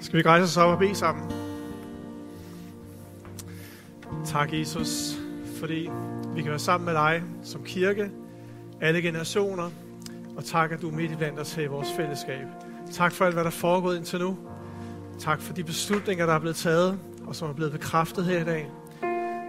Skal 0.00 0.18
vi 0.18 0.22
rejse 0.22 0.44
os 0.44 0.56
op 0.56 0.70
og 0.70 0.78
bede 0.78 0.94
sammen? 0.94 1.32
Tak, 4.26 4.52
Jesus, 4.52 5.18
fordi 5.56 5.90
vi 6.34 6.42
kan 6.42 6.50
være 6.50 6.58
sammen 6.58 6.84
med 6.84 6.94
dig 6.94 7.22
som 7.42 7.64
kirke, 7.64 8.10
alle 8.80 9.02
generationer, 9.02 9.70
og 10.36 10.44
tak, 10.44 10.72
at 10.72 10.82
du 10.82 10.88
er 10.88 10.94
midt 10.94 11.12
i 11.12 11.16
blandt 11.16 11.40
os 11.40 11.54
her 11.54 11.62
i 11.62 11.66
vores 11.66 11.88
fællesskab. 11.96 12.46
Tak 12.92 13.12
for 13.12 13.24
alt, 13.24 13.34
hvad 13.34 13.44
der 13.44 13.50
er 13.50 13.54
foregået 13.54 13.96
indtil 13.96 14.20
nu. 14.20 14.38
Tak 15.18 15.40
for 15.40 15.52
de 15.52 15.64
beslutninger, 15.64 16.26
der 16.26 16.34
er 16.34 16.38
blevet 16.38 16.56
taget, 16.56 16.98
og 17.26 17.36
som 17.36 17.48
er 17.48 17.54
blevet 17.54 17.72
bekræftet 17.72 18.24
her 18.24 18.40
i 18.40 18.44
dag. 18.44 18.70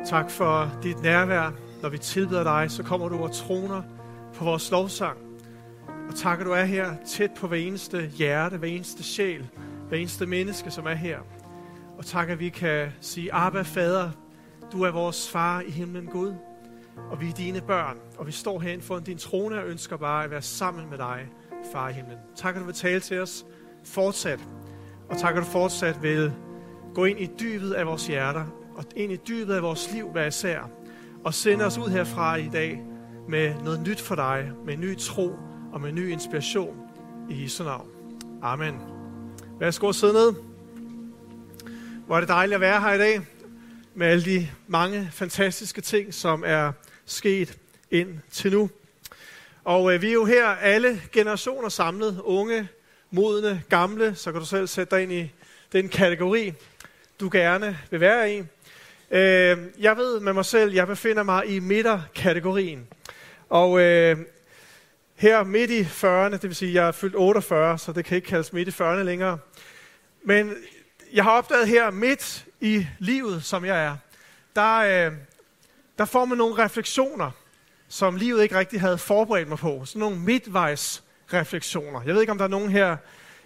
Tak 0.05 0.29
for 0.29 0.71
dit 0.83 1.01
nærvær. 1.01 1.51
Når 1.81 1.89
vi 1.89 1.97
tilbeder 1.97 2.43
dig, 2.43 2.71
så 2.71 2.83
kommer 2.83 3.09
du 3.09 3.23
og 3.23 3.31
troner 3.31 3.81
på 4.33 4.45
vores 4.45 4.71
lovsang. 4.71 5.17
Og 6.09 6.15
tak, 6.15 6.39
at 6.39 6.45
du 6.45 6.51
er 6.51 6.63
her 6.63 6.93
tæt 7.07 7.31
på 7.37 7.47
hver 7.47 7.57
eneste 7.57 8.07
hjerte, 8.07 8.57
hver 8.57 8.67
eneste 8.67 9.03
sjæl, 9.03 9.49
hver 9.91 9.99
eneste 9.99 10.25
menneske, 10.25 10.71
som 10.71 10.85
er 10.85 10.93
her. 10.93 11.19
Og 11.97 12.05
tak, 12.05 12.29
at 12.29 12.39
vi 12.39 12.49
kan 12.49 12.91
sige, 13.01 13.33
Abba, 13.33 13.61
Fader, 13.61 14.09
du 14.71 14.83
er 14.83 14.91
vores 14.91 15.29
far 15.29 15.61
i 15.61 15.71
himlen, 15.71 16.05
Gud. 16.05 16.33
Og 17.11 17.21
vi 17.21 17.29
er 17.29 17.33
dine 17.33 17.61
børn, 17.61 17.97
og 18.17 18.27
vi 18.27 18.31
står 18.31 18.59
herinde 18.59 18.83
foran 18.83 19.03
din 19.03 19.17
trone 19.17 19.59
og 19.59 19.67
ønsker 19.67 19.97
bare 19.97 20.23
at 20.23 20.31
være 20.31 20.41
sammen 20.41 20.89
med 20.89 20.97
dig, 20.97 21.27
far 21.71 21.89
i 21.89 21.93
himlen. 21.93 22.17
Tak, 22.35 22.55
at 22.55 22.61
du 22.61 22.65
vil 22.65 22.75
tale 22.75 22.99
til 22.99 23.19
os 23.19 23.45
fortsat. 23.83 24.39
Og 25.09 25.17
tak, 25.17 25.35
at 25.35 25.43
du 25.43 25.47
fortsat 25.47 26.03
vil 26.03 26.33
gå 26.93 27.05
ind 27.05 27.19
i 27.19 27.29
dybet 27.39 27.73
af 27.73 27.87
vores 27.87 28.07
hjerter, 28.07 28.45
og 28.75 28.85
ind 28.95 29.11
i 29.11 29.17
dybet 29.27 29.53
af 29.53 29.61
vores 29.61 29.93
liv 29.93 30.11
hver 30.11 30.25
især, 30.25 30.69
og 31.23 31.33
sende 31.33 31.65
os 31.65 31.77
ud 31.77 31.89
herfra 31.89 32.35
i 32.35 32.49
dag 32.53 32.83
med 33.29 33.55
noget 33.63 33.87
nyt 33.87 34.01
for 34.01 34.15
dig, 34.15 34.51
med 34.65 34.77
ny 34.77 34.97
tro 34.97 35.31
og 35.73 35.81
med 35.81 35.91
ny 35.91 36.09
inspiration 36.09 36.77
i 37.29 37.43
Jesu 37.43 37.63
navn. 37.63 37.87
Amen. 38.41 38.90
Værsgo 39.61 39.89
at 39.89 39.95
sidde 39.95 40.13
ned. 40.13 40.33
Hvor 42.05 42.15
er 42.15 42.19
det 42.19 42.29
dejligt 42.29 42.55
at 42.55 42.61
være 42.61 42.81
her 42.81 42.93
i 42.93 42.97
dag 42.97 43.21
med 43.93 44.07
alle 44.07 44.25
de 44.25 44.49
mange 44.67 45.09
fantastiske 45.11 45.81
ting, 45.81 46.13
som 46.13 46.43
er 46.45 46.71
sket 47.05 47.57
ind 47.91 48.19
til 48.31 48.51
nu. 48.51 48.69
Og 49.63 49.93
øh, 49.93 50.01
vi 50.01 50.07
er 50.07 50.13
jo 50.13 50.25
her 50.25 50.47
alle 50.47 51.01
generationer 51.11 51.69
samlet, 51.69 52.21
unge, 52.23 52.67
modne, 53.11 53.63
gamle, 53.69 54.15
så 54.15 54.31
kan 54.31 54.39
du 54.41 54.47
selv 54.47 54.67
sætte 54.67 54.95
dig 54.95 55.03
ind 55.03 55.11
i 55.11 55.31
den 55.71 55.89
kategori, 55.89 56.53
du 57.19 57.29
gerne 57.31 57.77
vil 57.91 57.99
være 57.99 58.33
i. 58.33 58.37
Øh, 59.11 59.57
jeg 59.79 59.97
ved 59.97 60.19
med 60.19 60.33
mig 60.33 60.45
selv, 60.45 60.73
jeg 60.73 60.87
befinder 60.87 61.23
mig 61.23 61.49
i 61.49 61.59
midterkategorien. 61.59 62.87
Og 63.49 63.81
øh, 63.81 64.17
her 65.21 65.43
midt 65.43 65.71
i 65.71 65.81
40'erne, 65.81 66.31
det 66.31 66.43
vil 66.43 66.55
sige, 66.55 66.73
jeg 66.73 66.87
er 66.87 66.91
fyldt 66.91 67.15
48, 67.15 67.77
så 67.77 67.91
det 67.91 68.05
kan 68.05 68.15
ikke 68.15 68.27
kaldes 68.27 68.53
midt 68.53 68.67
i 68.67 68.71
40'erne 68.71 69.01
længere. 69.01 69.37
Men 70.23 70.53
jeg 71.13 71.23
har 71.23 71.31
opdaget 71.31 71.67
her 71.67 71.91
midt 71.91 72.45
i 72.61 72.87
livet, 72.99 73.43
som 73.43 73.65
jeg 73.65 73.85
er, 73.85 73.97
der, 74.55 74.77
øh, 74.77 75.13
der 75.97 76.05
får 76.05 76.25
man 76.25 76.37
nogle 76.37 76.63
refleksioner, 76.63 77.31
som 77.87 78.15
livet 78.15 78.43
ikke 78.43 78.57
rigtig 78.57 78.81
havde 78.81 78.97
forberedt 78.97 79.49
mig 79.49 79.57
på. 79.57 79.85
Sådan 79.85 79.99
nogle 79.99 80.19
midtvejs 80.19 81.03
refleksioner. 81.33 82.01
Jeg 82.05 82.13
ved 82.13 82.21
ikke, 82.21 82.31
om 82.31 82.37
der 82.37 82.45
er 82.45 82.49
nogen 82.49 82.69
her 82.69 82.97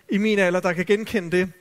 i 0.09 0.17
min 0.17 0.39
alder, 0.39 0.59
der 0.59 0.73
kan 0.73 0.85
genkende 0.85 1.37
det. 1.37 1.51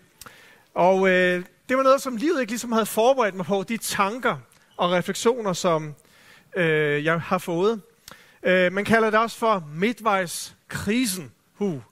Og 0.75 1.09
øh, 1.09 1.45
det 1.69 1.77
var 1.77 1.83
noget, 1.83 2.03
som 2.03 2.17
livet 2.17 2.41
ikke 2.41 2.53
ligesom 2.53 2.73
havde 2.73 2.87
forberedt 2.87 3.35
mig 3.35 3.47
på. 3.47 3.65
De 3.69 3.77
tanker 3.77 4.37
og 4.77 4.93
refleksioner, 4.93 5.53
som 5.53 5.95
øh, 6.57 7.05
jeg 7.05 7.21
har 7.21 7.39
fået. 7.39 7.81
Øh, 8.45 8.73
man 8.73 8.85
kalder 8.85 9.11
det 9.11 9.21
også 9.21 9.39
for 9.39 9.65
midtvejskrisen. 9.75 11.33
Hu. 11.55 11.83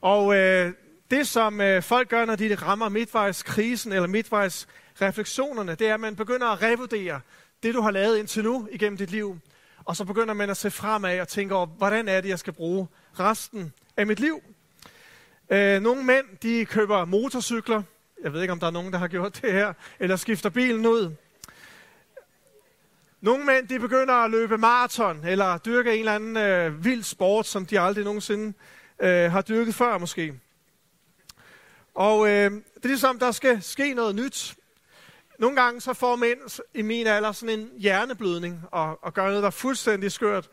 Og 0.00 0.36
øh, 0.36 0.72
det, 1.10 1.28
som 1.28 1.60
øh, 1.60 1.82
folk 1.82 2.08
gør, 2.08 2.24
når 2.24 2.36
de 2.36 2.54
rammer 2.54 2.88
midtvejskrisen 2.88 3.92
eller 3.92 4.08
midtvejsrefleksionerne, 4.08 5.74
det 5.74 5.88
er, 5.88 5.94
at 5.94 6.00
man 6.00 6.16
begynder 6.16 6.46
at 6.46 6.62
revurdere 6.62 7.20
det, 7.62 7.74
du 7.74 7.80
har 7.80 7.90
lavet 7.90 8.18
indtil 8.18 8.44
nu 8.44 8.68
igennem 8.72 8.96
dit 8.96 9.10
liv. 9.10 9.38
Og 9.84 9.96
så 9.96 10.04
begynder 10.04 10.34
man 10.34 10.50
at 10.50 10.56
se 10.56 10.70
fremad 10.70 11.20
og 11.20 11.28
tænke 11.28 11.54
over, 11.54 11.66
hvordan 11.66 12.08
er 12.08 12.20
det, 12.20 12.28
jeg 12.28 12.38
skal 12.38 12.52
bruge 12.52 12.86
resten 13.20 13.72
af 13.96 14.06
mit 14.06 14.20
liv. 14.20 14.42
Øh, 15.50 15.82
nogle 15.82 16.04
mænd, 16.04 16.26
de 16.42 16.64
køber 16.64 17.04
motorcykler. 17.04 17.82
Jeg 18.22 18.32
ved 18.32 18.42
ikke, 18.42 18.52
om 18.52 18.60
der 18.60 18.66
er 18.66 18.70
nogen, 18.70 18.92
der 18.92 18.98
har 18.98 19.08
gjort 19.08 19.42
det 19.42 19.52
her. 19.52 19.72
Eller 20.00 20.16
skifter 20.16 20.50
bilen 20.50 20.86
ud. 20.86 21.14
Nogle 23.20 23.44
mænd, 23.44 23.68
de 23.68 23.78
begynder 23.78 24.14
at 24.14 24.30
løbe 24.30 24.58
maraton, 24.58 25.24
eller 25.24 25.58
dyrke 25.58 25.92
en 25.92 25.98
eller 25.98 26.14
anden 26.14 26.36
øh, 26.36 26.84
vild 26.84 27.02
sport, 27.02 27.46
som 27.46 27.66
de 27.66 27.80
aldrig 27.80 28.04
nogensinde 28.04 28.52
øh, 29.02 29.32
har 29.32 29.42
dyrket 29.42 29.74
før 29.74 29.98
måske. 29.98 30.34
Og 31.94 32.28
øh, 32.28 32.50
det 32.50 32.84
er 32.84 32.88
ligesom, 32.88 33.18
der 33.18 33.32
skal 33.32 33.62
ske 33.62 33.94
noget 33.94 34.14
nyt. 34.14 34.56
Nogle 35.38 35.62
gange 35.62 35.80
så 35.80 35.94
får 35.94 36.16
mænd 36.16 36.60
i 36.74 36.82
min 36.82 37.06
alder 37.06 37.32
sådan 37.32 37.58
en 37.58 37.70
hjerneblødning, 37.78 38.62
og, 38.70 39.04
og 39.04 39.14
gør 39.14 39.26
noget, 39.26 39.42
der 39.42 39.46
er 39.46 39.50
fuldstændig 39.50 40.12
skørt, 40.12 40.48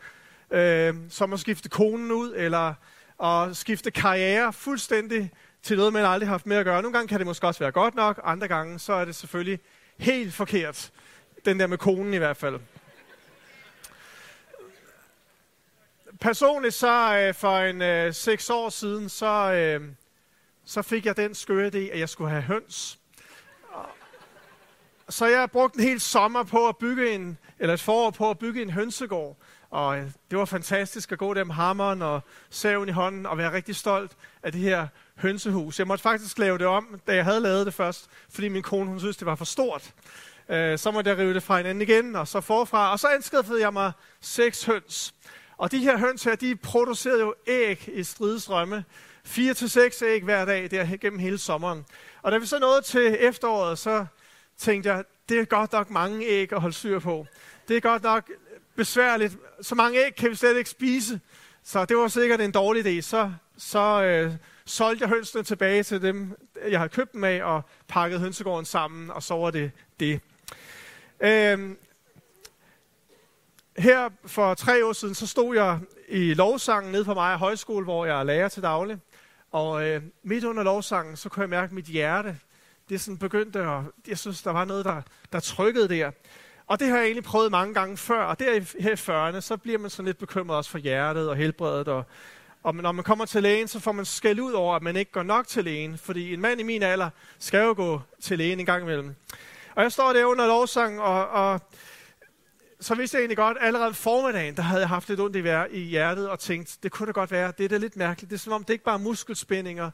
øh, 0.50 0.94
som 1.10 1.32
at 1.32 1.40
skifte 1.40 1.68
konen 1.68 2.12
ud, 2.12 2.34
eller 2.36 2.74
at 3.22 3.56
skifte 3.56 3.90
karriere 3.90 4.52
fuldstændig 4.52 5.30
til 5.62 5.76
noget, 5.76 5.92
man 5.92 6.04
aldrig 6.04 6.28
har 6.28 6.34
haft 6.34 6.46
med 6.46 6.56
at 6.56 6.64
gøre. 6.64 6.82
Nogle 6.82 6.92
gange 6.92 7.08
kan 7.08 7.18
det 7.18 7.26
måske 7.26 7.46
også 7.46 7.60
være 7.60 7.72
godt 7.72 7.94
nok, 7.94 8.20
andre 8.24 8.48
gange 8.48 8.78
så 8.78 8.92
er 8.92 9.04
det 9.04 9.14
selvfølgelig 9.14 9.60
helt 9.98 10.34
forkert. 10.34 10.90
Den 11.44 11.60
der 11.60 11.66
med 11.66 11.78
konen 11.78 12.14
i 12.14 12.16
hvert 12.16 12.36
fald. 12.36 12.60
Personligt 16.20 16.74
så 16.74 17.18
øh, 17.18 17.34
for 17.34 17.58
en 17.58 17.82
øh, 17.82 18.14
seks 18.14 18.50
år 18.50 18.68
siden, 18.68 19.08
så, 19.08 19.52
øh, 19.52 19.88
så 20.64 20.82
fik 20.82 21.06
jeg 21.06 21.16
den 21.16 21.34
skøre 21.34 21.68
idé, 21.68 21.92
at 21.92 21.98
jeg 21.98 22.08
skulle 22.08 22.30
have 22.30 22.42
høns. 22.42 22.98
Så 25.08 25.26
jeg 25.26 25.50
brugte 25.50 25.78
en 25.78 25.84
hel 25.84 26.00
sommer 26.00 26.42
på 26.42 26.68
at 26.68 26.76
bygge 26.76 27.14
en, 27.14 27.38
eller 27.58 27.74
et 27.74 27.80
forår 27.80 28.10
på 28.10 28.30
at 28.30 28.38
bygge 28.38 28.62
en 28.62 28.70
hønsegård. 28.70 29.36
Og 29.70 29.98
øh, 29.98 30.10
det 30.30 30.38
var 30.38 30.44
fantastisk 30.44 31.12
at 31.12 31.18
gå 31.18 31.34
der 31.34 31.44
med 31.44 31.54
hammeren 31.54 32.02
og 32.02 32.20
saven 32.50 32.88
i 32.88 32.92
hånden 32.92 33.26
og 33.26 33.38
være 33.38 33.52
rigtig 33.52 33.76
stolt 33.76 34.12
af 34.42 34.52
det 34.52 34.60
her 34.60 34.86
hønsehus. 35.14 35.78
Jeg 35.78 35.86
måtte 35.86 36.02
faktisk 36.02 36.38
lave 36.38 36.58
det 36.58 36.66
om, 36.66 37.00
da 37.06 37.14
jeg 37.14 37.24
havde 37.24 37.40
lavet 37.40 37.66
det 37.66 37.74
først, 37.74 38.08
fordi 38.30 38.48
min 38.48 38.62
kone 38.62 38.90
hun 38.90 39.00
synes, 39.00 39.16
det 39.16 39.26
var 39.26 39.34
for 39.34 39.44
stort. 39.44 39.92
Øh, 40.48 40.78
så 40.78 40.90
måtte 40.90 41.10
jeg 41.10 41.18
rive 41.18 41.34
det 41.34 41.42
fra 41.42 41.56
hinanden 41.56 41.82
igen, 41.82 42.16
og 42.16 42.28
så 42.28 42.40
forfra. 42.40 42.92
Og 42.92 43.00
så 43.00 43.08
anskaffede 43.08 43.60
jeg 43.60 43.72
mig 43.72 43.92
seks 44.20 44.64
høns. 44.64 45.14
Og 45.56 45.70
de 45.70 45.78
her 45.78 45.98
høns 45.98 46.24
her, 46.24 46.34
de 46.34 46.56
producerede 46.56 47.20
jo 47.20 47.34
æg 47.46 47.88
i 47.92 48.02
stridestrømme. 48.02 48.84
Fire 49.24 49.54
til 49.54 49.70
seks 49.70 50.02
æg 50.02 50.22
hver 50.22 50.44
dag 50.44 50.70
der 50.70 50.96
gennem 50.96 51.18
hele 51.18 51.38
sommeren. 51.38 51.86
Og 52.22 52.32
da 52.32 52.38
vi 52.38 52.46
så 52.46 52.58
nåede 52.58 52.82
til 52.82 53.16
efteråret, 53.20 53.78
så 53.78 54.06
tænkte 54.58 54.92
jeg, 54.92 55.04
det 55.28 55.40
er 55.40 55.44
godt 55.44 55.72
nok 55.72 55.90
mange 55.90 56.26
æg 56.26 56.52
at 56.52 56.60
holde 56.60 56.76
styr 56.76 56.98
på. 56.98 57.26
Det 57.68 57.76
er 57.76 57.80
godt 57.80 58.02
nok 58.02 58.30
besværligt. 58.76 59.36
Så 59.62 59.74
mange 59.74 60.06
æg 60.06 60.14
kan 60.14 60.30
vi 60.30 60.34
slet 60.34 60.56
ikke 60.56 60.70
spise. 60.70 61.20
Så 61.64 61.84
det 61.84 61.96
var 61.96 62.08
sikkert 62.08 62.40
en 62.40 62.52
dårlig 62.52 62.86
idé. 62.86 63.00
Så, 63.00 63.32
så 63.56 64.02
øh, 64.02 64.32
solgte 64.64 65.02
jeg 65.02 65.08
hønsene 65.08 65.42
tilbage 65.42 65.82
til 65.82 66.02
dem, 66.02 66.36
jeg 66.68 66.78
havde 66.78 66.88
købt 66.88 67.12
dem 67.12 67.24
af, 67.24 67.44
og 67.44 67.62
pakket 67.88 68.20
hønsegården 68.20 68.64
sammen, 68.64 69.10
og 69.10 69.22
så 69.22 69.34
var 69.34 69.50
det 69.50 69.70
det. 70.00 70.20
Øhm, 71.24 71.78
her 73.78 74.10
for 74.26 74.54
tre 74.54 74.86
år 74.86 74.92
siden, 74.92 75.14
så 75.14 75.26
stod 75.26 75.56
jeg 75.56 75.78
i 76.08 76.34
lovsangen 76.34 76.92
nede 76.92 77.04
på 77.04 77.14
mig 77.14 77.36
højskole, 77.36 77.84
hvor 77.84 78.06
jeg 78.06 78.20
er 78.20 78.24
lærer 78.24 78.48
til 78.48 78.62
daglig. 78.62 78.98
Og 79.52 79.88
øh, 79.88 80.02
midt 80.22 80.44
under 80.44 80.62
lovsangen, 80.62 81.16
så 81.16 81.28
kunne 81.28 81.40
jeg 81.42 81.50
mærke, 81.50 81.74
mit 81.74 81.84
hjerte, 81.84 82.38
det 82.88 83.00
sådan 83.00 83.18
begyndte 83.18 83.58
at, 83.58 83.80
jeg 84.08 84.18
synes, 84.18 84.42
der 84.42 84.50
var 84.50 84.64
noget, 84.64 84.84
der, 84.84 85.02
der 85.32 85.40
trykkede 85.40 85.88
der. 85.88 86.10
Og 86.66 86.80
det 86.80 86.88
har 86.88 86.96
jeg 86.96 87.04
egentlig 87.04 87.24
prøvet 87.24 87.50
mange 87.50 87.74
gange 87.74 87.96
før, 87.96 88.22
og 88.22 88.38
der 88.38 88.60
her 88.80 88.90
i 88.90 89.34
40'erne, 89.34 89.40
så 89.40 89.56
bliver 89.56 89.78
man 89.78 89.90
sådan 89.90 90.06
lidt 90.06 90.18
bekymret 90.18 90.56
også 90.56 90.70
for 90.70 90.78
hjertet 90.78 91.28
og 91.28 91.36
helbredet. 91.36 91.88
Og, 91.88 92.04
og 92.62 92.74
når 92.74 92.92
man 92.92 93.04
kommer 93.04 93.24
til 93.24 93.42
lægen, 93.42 93.68
så 93.68 93.80
får 93.80 93.92
man 93.92 94.04
skæld 94.04 94.40
ud 94.40 94.52
over, 94.52 94.76
at 94.76 94.82
man 94.82 94.96
ikke 94.96 95.12
går 95.12 95.22
nok 95.22 95.46
til 95.46 95.64
lægen, 95.64 95.98
fordi 95.98 96.34
en 96.34 96.40
mand 96.40 96.60
i 96.60 96.64
min 96.64 96.82
alder 96.82 97.10
skal 97.38 97.64
jo 97.64 97.74
gå 97.76 98.00
til 98.20 98.38
lægen 98.38 98.60
en 98.60 98.66
gang 98.66 98.82
imellem. 98.82 99.14
Og 99.74 99.82
jeg 99.82 99.92
står 99.92 100.12
der 100.12 100.24
under 100.24 100.46
lovsangen, 100.46 101.00
og, 101.00 101.28
og 101.28 101.60
så 102.80 102.94
vidste 102.94 103.16
jeg 103.16 103.20
egentlig 103.20 103.36
godt, 103.36 103.56
allerede 103.60 103.94
formiddagen, 103.94 104.56
der 104.56 104.62
havde 104.62 104.80
jeg 104.80 104.88
haft 104.88 105.08
lidt 105.08 105.20
ondt 105.20 105.36
i, 105.36 105.76
i 105.78 105.80
hjertet, 105.80 106.28
og 106.28 106.38
tænkt, 106.38 106.78
det 106.82 106.92
kunne 106.92 107.06
da 107.06 107.12
godt 107.12 107.30
være, 107.30 107.52
det 107.58 107.64
er 107.64 107.68
da 107.68 107.76
lidt 107.76 107.96
mærkeligt. 107.96 108.30
Det 108.30 108.36
er 108.36 108.40
som 108.40 108.52
om, 108.52 108.64
det 108.64 108.72
ikke 108.72 108.84
bare 108.84 108.94
er 108.94 109.02
muskelspændinger, 109.02 109.90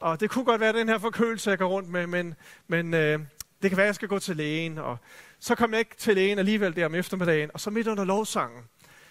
og 0.00 0.20
det 0.20 0.30
kunne 0.30 0.44
godt 0.44 0.60
være 0.60 0.72
den 0.72 0.88
her 0.88 0.98
forkølelse, 0.98 1.50
jeg 1.50 1.58
går 1.58 1.66
rundt 1.66 1.88
med, 1.88 2.06
men, 2.06 2.34
men 2.68 2.94
øh, 2.94 3.20
det 3.62 3.70
kan 3.70 3.76
være, 3.76 3.86
jeg 3.86 3.94
skal 3.94 4.08
gå 4.08 4.18
til 4.18 4.36
lægen. 4.36 4.78
Og 4.78 4.98
så 5.40 5.54
kom 5.54 5.70
jeg 5.70 5.78
ikke 5.78 5.96
til 5.98 6.14
lægen 6.14 6.38
alligevel 6.38 6.76
der 6.76 6.86
om 6.86 6.94
eftermiddagen, 6.94 7.50
og 7.54 7.60
så 7.60 7.70
midt 7.70 7.86
under 7.86 8.04
lovsangen. 8.04 8.62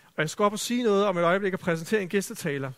Og 0.05 0.21
jeg 0.21 0.29
skulle 0.29 0.45
op 0.45 0.53
og 0.53 0.59
sige 0.59 0.83
noget 0.83 1.05
om 1.05 1.17
et 1.17 1.23
øjeblik 1.23 1.53
og 1.53 1.59
præsentere 1.59 2.01
en 2.01 2.09
gæstetaler. 2.09 2.71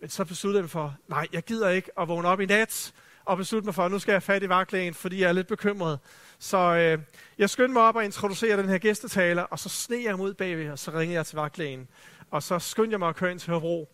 Men 0.00 0.10
så 0.10 0.24
besluttede 0.24 0.58
jeg 0.58 0.64
mig 0.64 0.70
for, 0.70 0.96
nej, 1.08 1.26
jeg 1.32 1.42
gider 1.42 1.68
ikke 1.68 1.90
at 2.00 2.08
vågne 2.08 2.28
op 2.28 2.40
i 2.40 2.46
nat, 2.46 2.92
og 3.24 3.36
beslutte 3.36 3.66
mig 3.66 3.74
for, 3.74 3.84
at 3.84 3.90
nu 3.90 3.98
skal 3.98 4.12
jeg 4.12 4.16
have 4.16 4.20
fat 4.20 4.42
i 4.42 4.48
vagtlægen, 4.48 4.94
fordi 4.94 5.20
jeg 5.20 5.28
er 5.28 5.32
lidt 5.32 5.46
bekymret. 5.46 5.98
Så 6.38 6.58
øh, 6.58 6.98
jeg 7.38 7.50
skyndte 7.50 7.72
mig 7.72 7.82
op 7.82 7.96
og 7.96 8.04
introducere 8.04 8.56
den 8.56 8.68
her 8.68 8.78
gæstetaler, 8.78 9.42
og 9.42 9.58
så 9.58 9.68
sneg 9.68 10.04
jeg 10.04 10.16
mod 10.16 10.34
bagved, 10.34 10.70
og 10.70 10.78
så 10.78 10.90
ringede 10.90 11.16
jeg 11.16 11.26
til 11.26 11.36
vagtlægen. 11.36 11.88
Og 12.30 12.42
så 12.42 12.58
skyndte 12.58 12.90
jeg 12.90 12.98
mig 12.98 13.08
at 13.08 13.16
køre 13.16 13.30
ind 13.30 13.40
til 13.40 13.52
Hørbro. 13.52 13.88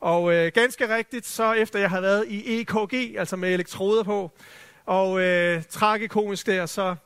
Og 0.00 0.34
øh, 0.34 0.52
ganske 0.54 0.96
rigtigt, 0.96 1.26
så 1.26 1.52
efter 1.52 1.78
jeg 1.78 1.90
havde 1.90 2.02
været 2.02 2.28
i 2.28 2.60
EKG, 2.60 3.18
altså 3.18 3.36
med 3.36 3.52
elektroder 3.52 4.02
på, 4.02 4.32
Og 4.86 5.20
øh, 5.20 5.62
tragikomisk 5.70 6.46
der, 6.46 6.66
så 6.66 6.96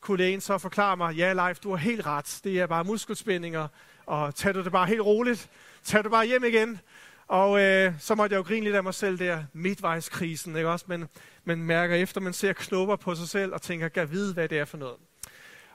kunne 0.00 0.18
lægen 0.18 0.40
så 0.40 0.58
forklare 0.58 0.96
mig, 0.96 1.14
ja 1.14 1.32
Leif, 1.32 1.58
du 1.58 1.70
har 1.70 1.76
helt 1.76 2.06
ret. 2.06 2.40
Det 2.44 2.60
er 2.60 2.66
bare 2.66 2.84
muskelspændinger, 2.84 3.68
og 4.06 4.34
tag 4.34 4.54
du 4.54 4.64
det 4.64 4.72
bare 4.72 4.86
helt 4.86 5.00
roligt. 5.00 5.48
Tag 5.84 6.04
du 6.04 6.08
bare 6.08 6.26
hjem 6.26 6.44
igen. 6.44 6.80
Og 7.28 7.60
øh, 7.60 7.92
så 7.98 8.14
måtte 8.14 8.34
jeg 8.34 8.38
jo 8.38 8.44
grine 8.44 8.64
lidt 8.64 8.76
af 8.76 8.82
mig 8.82 8.94
selv 8.94 9.18
der, 9.18 9.44
midtvejskrisen, 9.52 10.56
ikke 10.56 10.68
også? 10.68 10.84
Men 10.88 11.08
man 11.44 11.58
mærker 11.58 11.96
efter, 11.96 12.20
man 12.20 12.32
ser 12.32 12.52
knopper 12.52 12.96
på 12.96 13.14
sig 13.14 13.28
selv 13.28 13.52
og 13.52 13.62
tænker, 13.62 13.88
kan 13.88 14.10
vide, 14.10 14.34
hvad 14.34 14.48
det 14.48 14.58
er 14.58 14.64
for 14.64 14.78
noget. 14.78 14.96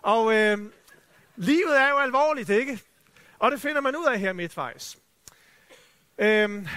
Og 0.02 0.36
øh, 0.36 0.58
livet 1.36 1.80
er 1.80 1.90
jo 1.90 1.98
alvorligt, 1.98 2.50
ikke? 2.50 2.80
Og 3.40 3.52
det 3.52 3.62
finder 3.62 3.82
man 3.82 3.96
ud 3.96 4.06
af 4.06 4.20
her 4.20 4.34
midtvejs. 4.34 4.98
Øh, 6.18 6.68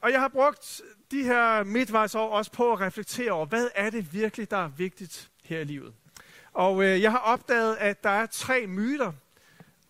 og 0.00 0.12
jeg 0.12 0.20
har 0.20 0.28
brugt 0.28 0.80
de 1.10 1.22
her 1.22 1.64
midtvejsår 1.64 2.30
også 2.30 2.52
på 2.52 2.72
at 2.72 2.80
reflektere 2.80 3.32
over, 3.32 3.46
hvad 3.46 3.68
er 3.74 3.90
det 3.90 4.12
virkelig, 4.12 4.50
der 4.50 4.64
er 4.64 4.68
vigtigt 4.68 5.30
her 5.44 5.60
i 5.60 5.64
livet. 5.64 5.94
Og 6.52 6.84
øh, 6.84 7.02
jeg 7.02 7.10
har 7.10 7.18
opdaget, 7.18 7.76
at 7.76 8.04
der 8.04 8.10
er 8.10 8.26
tre 8.26 8.66
myter 8.66 9.12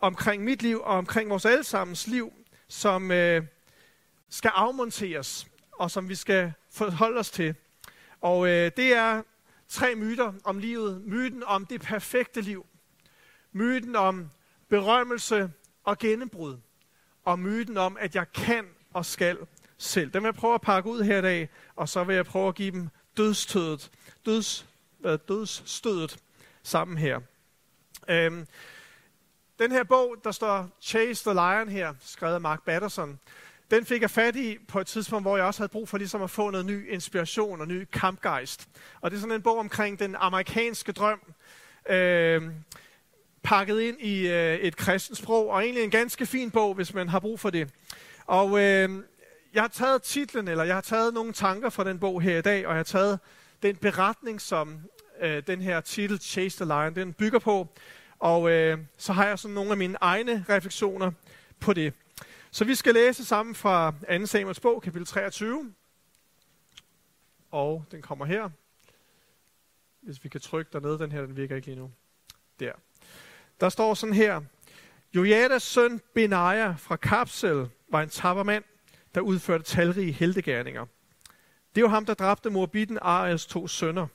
omkring 0.01 0.45
mit 0.45 0.63
liv 0.63 0.81
og 0.81 0.97
omkring 0.97 1.31
vores 1.31 1.45
allesammens 1.45 2.07
liv, 2.07 2.33
som 2.71 3.11
øh, 3.11 3.43
skal 4.29 4.51
afmonteres, 4.55 5.47
og 5.73 5.91
som 5.91 6.09
vi 6.09 6.15
skal 6.15 6.53
forholde 6.71 7.19
os 7.19 7.31
til. 7.31 7.55
Og 8.21 8.49
øh, 8.49 8.71
det 8.77 8.93
er 8.93 9.23
tre 9.69 9.95
myter 9.95 10.33
om 10.45 10.59
livet. 10.59 11.03
Myten 11.03 11.43
om 11.45 11.67
det 11.67 11.81
perfekte 11.81 12.41
liv. 12.41 12.67
Myten 13.53 13.97
om 13.97 14.31
berømmelse 14.69 15.53
og 15.85 15.99
gennembrud. 15.99 16.59
Og 17.25 17.39
myten 17.39 17.77
om, 17.77 17.97
at 18.01 18.15
jeg 18.15 18.33
kan 18.33 18.67
og 18.93 19.07
skal 19.07 19.39
selv. 19.79 20.13
Den 20.13 20.23
vil 20.23 20.27
jeg 20.29 20.35
prøve 20.35 20.55
at 20.55 20.61
pakke 20.61 20.91
ud 20.91 21.03
her 21.03 21.19
i 21.19 21.23
dag, 21.23 21.49
og 21.77 21.89
så 21.89 22.05
vil 22.05 22.17
jeg 22.17 22.27
prøve 22.27 22.49
at 22.49 22.55
give 22.55 22.71
dem 22.71 22.89
dødstødet, 23.17 23.91
døds, 24.27 24.67
øh, 25.05 25.19
dødsstødet 25.29 26.19
sammen 26.63 26.99
her. 26.99 27.21
Øhm, 28.09 28.47
den 29.61 29.73
her 29.73 29.85
bog, 29.85 30.17
der 30.25 30.31
står 30.31 30.69
Chase 30.83 31.25
the 31.25 31.35
Lion 31.35 31.69
her, 31.69 31.95
skrevet 32.01 32.35
af 32.35 32.41
Mark 32.41 32.65
Batterson, 32.65 33.19
den 33.71 33.87
fik 33.87 34.03
jeg 34.03 34.11
fat 34.11 34.37
i 34.37 34.59
på 34.69 34.81
et 34.81 34.87
tidspunkt, 34.87 35.25
hvor 35.25 35.37
jeg 35.37 35.47
også 35.47 35.61
havde 35.61 35.71
brug 35.71 35.89
for 35.89 35.99
ligesom 35.99 36.23
at 36.23 36.31
få 36.31 36.51
noget 36.51 36.67
ny 36.67 36.93
inspiration 36.93 37.61
og 37.61 37.69
ny 37.69 37.85
kampgejst. 37.93 38.69
Og 39.01 39.11
det 39.11 39.17
er 39.17 39.21
sådan 39.21 39.35
en 39.35 39.43
bog 39.43 39.59
omkring 39.59 39.99
den 39.99 40.17
amerikanske 40.19 40.93
drøm, 40.93 41.21
øh, 41.91 42.43
pakket 43.43 43.81
ind 43.81 44.01
i 44.01 44.29
øh, 44.29 44.55
et 44.55 44.77
kristent 44.77 45.19
sprog, 45.19 45.49
og 45.49 45.63
egentlig 45.63 45.85
en 45.85 45.91
ganske 45.91 46.27
fin 46.27 46.51
bog, 46.51 46.75
hvis 46.75 46.95
man 46.95 47.09
har 47.09 47.21
brug 47.21 47.41
for 47.41 47.51
det. 47.51 47.69
Og 48.27 48.61
øh, 48.61 48.91
jeg 49.55 49.63
har 49.63 49.69
taget 49.69 50.03
titlen, 50.03 50.49
eller 50.49 50.65
jeg 50.65 50.75
har 50.75 50.81
taget 50.81 51.15
nogle 51.15 51.33
tanker 51.33 51.71
fra 51.71 51.85
den 51.85 51.99
bog 51.99 52.23
her 52.23 52.39
i 52.39 52.43
dag, 52.43 52.67
og 52.67 52.71
jeg 52.71 52.79
har 52.79 52.83
taget 52.83 53.19
den 53.63 53.77
beretning, 53.77 54.41
som 54.41 54.81
øh, 55.21 55.43
den 55.47 55.61
her 55.61 55.81
titel, 55.81 56.21
Chase 56.21 56.65
the 56.65 56.65
Lion, 56.65 56.95
den 56.95 57.13
bygger 57.13 57.39
på. 57.39 57.69
Og 58.21 58.51
øh, 58.51 58.79
så 58.97 59.13
har 59.13 59.27
jeg 59.27 59.39
sådan 59.39 59.55
nogle 59.55 59.71
af 59.71 59.77
mine 59.77 59.99
egne 60.01 60.45
refleksioner 60.49 61.13
på 61.61 61.73
det. 61.73 61.95
Så 62.51 62.65
vi 62.65 62.75
skal 62.75 62.95
læse 62.95 63.25
sammen 63.25 63.55
fra 63.55 63.95
2. 64.19 64.27
Samuels 64.27 64.61
bog, 64.61 64.83
kapitel 64.83 65.07
23. 65.07 65.75
Og 67.51 67.85
den 67.91 68.03
kommer 68.03 68.25
her. 68.25 68.51
Hvis 70.01 70.25
vi 70.25 70.29
kan 70.29 70.41
trykke 70.41 70.71
dernede, 70.73 70.99
den 70.99 71.13
her, 71.13 71.21
den 71.21 71.37
virker 71.37 71.57
ikke 71.57 71.67
lige 71.67 71.79
nu. 71.79 71.91
Der. 72.61 72.73
Der 73.61 73.69
står 73.69 73.95
sådan 73.95 74.15
her. 74.15 74.41
Jojadas 75.15 75.63
søn 75.63 76.01
Benaja 76.15 76.75
fra 76.79 76.97
Kapsel 76.97 77.69
var 77.89 78.03
en 78.03 78.09
tapper 78.09 78.43
mand, 78.43 78.65
der 79.15 79.21
udførte 79.21 79.65
talrige 79.65 80.13
heldegærninger. 80.13 80.87
Det 81.75 81.83
var 81.83 81.89
ham, 81.89 82.07
der 82.07 82.15
dræbte 82.15 82.51
morbitten 82.51 82.99
Arias 83.03 83.47
to 83.47 83.69
sønner. 83.69 84.07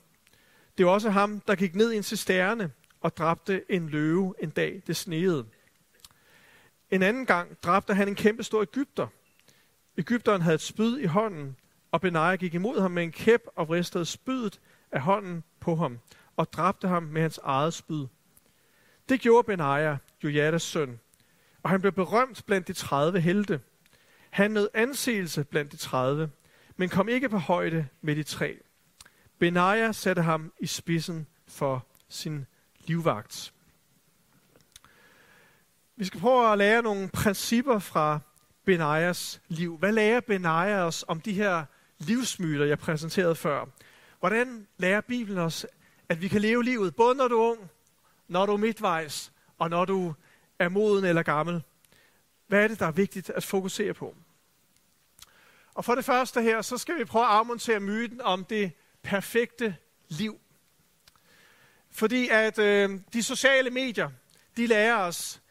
Det 0.78 0.86
var 0.86 0.92
også 0.92 1.10
ham, 1.10 1.40
der 1.40 1.56
gik 1.56 1.76
ned 1.76 1.92
i 1.92 1.98
en 1.98 2.04
cisterne 2.04 2.72
og 3.06 3.18
dræbte 3.18 3.72
en 3.72 3.90
løve 3.90 4.36
en 4.40 4.50
dag, 4.50 4.82
det 4.88 4.96
sneede. 4.96 5.46
En 6.92 7.04
anden 7.04 7.26
gang 7.26 7.58
dræbte 7.64 7.94
han 7.94 8.08
en 8.08 8.16
kæmpe 8.16 8.44
stor 8.44 8.62
Ægypter. 8.62 9.08
Ægypteren 9.98 10.42
havde 10.42 10.56
et 10.56 10.62
spyd 10.62 10.98
i 10.98 11.06
hånden, 11.06 11.56
og 11.92 12.02
Benaja 12.02 12.36
gik 12.36 12.54
imod 12.54 12.82
ham 12.82 12.92
med 12.92 13.04
en 13.04 13.12
kæp 13.12 13.42
og 13.56 13.68
vristede 13.68 14.06
spydet 14.06 14.60
af 14.92 15.02
hånden 15.02 15.44
på 15.60 15.76
ham, 15.76 16.00
og 16.36 16.54
dræbte 16.54 16.88
ham 16.88 17.04
med 17.04 17.22
hans 17.22 17.40
eget 17.44 17.74
spyd. 17.74 18.08
Det 19.10 19.20
gjorde 19.20 19.46
Benaja, 19.46 19.98
Jojadas 20.24 20.64
søn, 20.64 21.00
og 21.64 21.70
han 21.70 21.82
blev 21.82 21.92
berømt 21.92 22.44
blandt 22.46 22.68
de 22.68 22.74
30 22.74 23.20
helte. 23.20 23.62
Han 24.30 24.52
nød 24.52 24.70
anseelse 24.74 25.44
blandt 25.44 25.72
de 25.72 25.78
30, 25.78 26.32
men 26.78 26.90
kom 26.90 27.10
ikke 27.10 27.30
på 27.30 27.38
højde 27.38 27.88
med 28.02 28.16
de 28.16 28.24
tre. 28.24 28.58
Benaja 29.40 29.92
satte 29.92 30.22
ham 30.22 30.54
i 30.60 30.66
spidsen 30.66 31.28
for 31.48 31.86
sin 32.10 32.46
livvagt. 32.88 33.54
Vi 35.96 36.06
skal 36.06 36.20
prøve 36.20 36.52
at 36.52 36.58
lære 36.58 36.82
nogle 36.82 37.10
principper 37.10 37.80
fra 37.80 38.20
Benajas 38.66 39.42
liv. 39.48 39.78
Hvad 39.78 39.92
lærer 39.92 40.20
Benaja 40.20 40.82
os 40.82 41.06
om 41.08 41.22
de 41.22 41.34
her 41.34 41.66
livsmyter, 41.98 42.66
jeg 42.66 42.80
præsenterede 42.80 43.36
før? 43.36 43.66
Hvordan 44.20 44.68
lærer 44.78 45.02
Bibelen 45.02 45.38
os, 45.38 45.66
at 46.10 46.22
vi 46.22 46.28
kan 46.28 46.42
leve 46.42 46.64
livet, 46.64 46.96
både 46.96 47.16
når 47.16 47.28
du 47.28 47.40
er 47.40 47.52
ung, 47.52 47.70
når 48.28 48.46
du 48.46 48.54
er 48.54 48.58
midtvejs, 48.58 49.32
og 49.58 49.70
når 49.70 49.86
du 49.86 50.14
er 50.60 50.70
moden 50.70 51.06
eller 51.06 51.24
gammel? 51.24 51.64
Hvad 52.48 52.64
er 52.64 52.68
det, 52.68 52.80
der 52.80 52.86
er 52.86 52.92
vigtigt 52.92 53.30
at 53.30 53.44
fokusere 53.44 53.94
på? 53.94 54.16
Og 55.74 55.86
for 55.86 55.96
det 55.96 56.06
første 56.06 56.42
her, 56.42 56.62
så 56.62 56.78
skal 56.78 57.00
vi 57.00 57.06
prøve 57.06 57.26
at 57.26 57.32
afmontere 57.32 57.80
myten 57.80 58.22
om 58.22 58.46
det 58.46 58.72
perfekte 59.04 59.76
liv. 60.08 60.40
Fordi 61.96 62.30
at 62.30 62.60
øh, 62.60 62.90
de 63.14 63.24
sociale 63.24 63.70
medier, 63.70 64.10
de 64.58 64.68
lærer 64.68 64.96
os, 64.96 65.42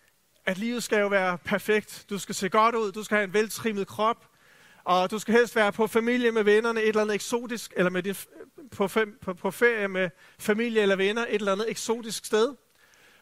at 0.46 0.58
livet 0.58 0.82
skal 0.82 0.98
jo 0.98 1.06
være 1.06 1.38
perfekt. 1.38 2.06
Du 2.10 2.18
skal 2.18 2.34
se 2.34 2.48
godt 2.48 2.74
ud, 2.74 2.92
du 2.92 3.04
skal 3.04 3.16
have 3.16 3.24
en 3.24 3.32
veltrimmet 3.32 3.86
krop, 3.86 4.26
og 4.84 5.10
du 5.10 5.18
skal 5.18 5.34
helst 5.34 5.56
være 5.56 5.72
på 5.72 5.86
familie 5.86 6.32
med 6.32 6.42
vennerne, 6.42 6.82
et 6.82 6.88
eller 6.88 7.02
andet 7.02 7.14
eksotisk, 7.14 7.72
eller 7.76 7.90
med 7.90 8.02
din, 8.02 8.14
på, 8.70 8.88
fem, 8.88 9.18
på, 9.22 9.34
på 9.34 9.50
ferie 9.50 9.88
med 9.88 10.10
familie 10.38 10.82
eller 10.82 10.96
venner, 10.96 11.22
et 11.22 11.34
eller 11.34 11.52
andet 11.52 11.70
eksotisk 11.70 12.24
sted. 12.24 12.54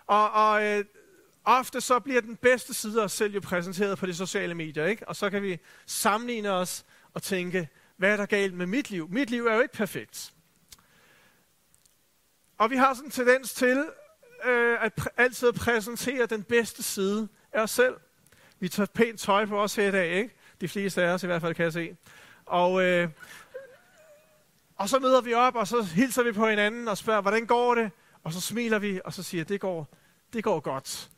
Og, 0.06 0.30
og 0.30 0.64
øh, 0.64 0.84
ofte 1.44 1.80
så 1.80 1.98
bliver 1.98 2.20
den 2.20 2.36
bedste 2.36 2.74
side 2.74 3.00
af 3.00 3.04
os 3.04 3.12
selv 3.12 3.34
jo 3.34 3.40
præsenteret 3.40 3.98
på 3.98 4.06
de 4.06 4.14
sociale 4.14 4.54
medier, 4.54 4.86
ikke? 4.86 5.08
Og 5.08 5.16
så 5.16 5.30
kan 5.30 5.42
vi 5.42 5.58
sammenligne 5.86 6.50
os 6.50 6.84
og 7.14 7.22
tænke, 7.22 7.68
hvad 7.96 8.12
er 8.12 8.16
der 8.16 8.26
galt 8.26 8.54
med 8.54 8.66
mit 8.66 8.90
liv? 8.90 9.08
Mit 9.10 9.30
liv 9.30 9.46
er 9.46 9.54
jo 9.54 9.60
ikke 9.60 9.74
perfekt. 9.74 10.32
Og 12.62 12.70
vi 12.70 12.76
har 12.76 12.94
sådan 12.94 13.06
en 13.06 13.10
tendens 13.10 13.54
til 13.54 13.84
øh, 14.44 14.84
at 14.84 14.92
pr- 15.00 15.14
altid 15.16 15.52
præsentere 15.52 16.26
den 16.26 16.42
bedste 16.42 16.82
side 16.82 17.28
af 17.52 17.62
os 17.62 17.70
selv. 17.70 17.94
Vi 18.60 18.68
tager 18.68 18.86
pænt 18.86 19.20
tøj 19.20 19.46
på 19.46 19.62
os 19.62 19.74
her 19.74 19.88
i 19.88 19.90
dag, 19.90 20.10
ikke? 20.12 20.34
De 20.60 20.68
fleste 20.68 21.02
af 21.02 21.08
os 21.08 21.22
i 21.22 21.26
hvert 21.26 21.40
fald, 21.40 21.54
kan 21.54 21.64
jeg 21.64 21.72
se. 21.72 21.96
Og, 22.46 22.82
øh, 22.82 23.08
og 24.76 24.88
så 24.88 24.98
møder 24.98 25.20
vi 25.20 25.34
op, 25.34 25.54
og 25.54 25.68
så 25.68 25.82
hilser 25.82 26.22
vi 26.22 26.32
på 26.32 26.48
hinanden 26.48 26.88
og 26.88 26.98
spørger, 26.98 27.20
hvordan 27.20 27.46
går 27.46 27.74
det? 27.74 27.90
Og 28.24 28.32
så 28.32 28.40
smiler 28.40 28.78
vi, 28.78 29.00
og 29.04 29.12
så 29.12 29.22
siger, 29.22 29.44
det 29.44 29.60
går, 29.60 29.88
det 30.32 30.44
går 30.44 30.60
godt. 30.60 31.10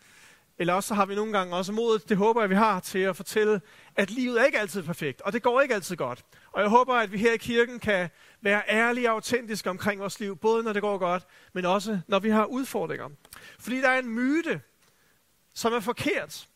Eller 0.58 0.74
også 0.74 0.88
så 0.88 0.94
har 0.94 1.06
vi 1.06 1.14
nogle 1.14 1.32
gange 1.32 1.56
også 1.56 1.72
modet, 1.72 2.08
det 2.08 2.16
håber 2.16 2.40
jeg, 2.40 2.50
vi 2.50 2.54
har, 2.54 2.80
til 2.80 2.98
at 2.98 3.16
fortælle, 3.16 3.60
at 3.96 4.10
livet 4.10 4.40
er 4.40 4.44
ikke 4.44 4.58
altid 4.58 4.82
perfekt, 4.82 5.20
og 5.20 5.32
det 5.32 5.42
går 5.42 5.60
ikke 5.60 5.74
altid 5.74 5.96
godt. 5.96 6.24
Og 6.54 6.61
jeg 6.61 6.68
håber, 6.68 6.94
at 6.94 7.12
vi 7.12 7.18
her 7.18 7.32
i 7.32 7.37
kirken 7.37 7.78
kan 7.78 8.11
være 8.40 8.62
ærlige 8.68 9.08
og 9.11 9.14
autentiske 9.14 9.70
omkring 9.70 10.00
vores 10.00 10.20
liv, 10.20 10.37
både 10.37 10.62
når 10.62 10.73
det 10.73 10.82
går 10.82 10.99
godt, 10.99 11.26
men 11.52 11.64
også 11.64 12.00
når 12.08 12.18
vi 12.18 12.30
har 12.30 12.44
udfordringer. 12.44 13.08
Fordi 13.58 13.80
der 13.80 13.88
er 13.88 13.99
en 13.99 14.08
myte, 14.08 14.61
som 15.54 15.73
er 15.73 15.80
forkert, 15.80 16.49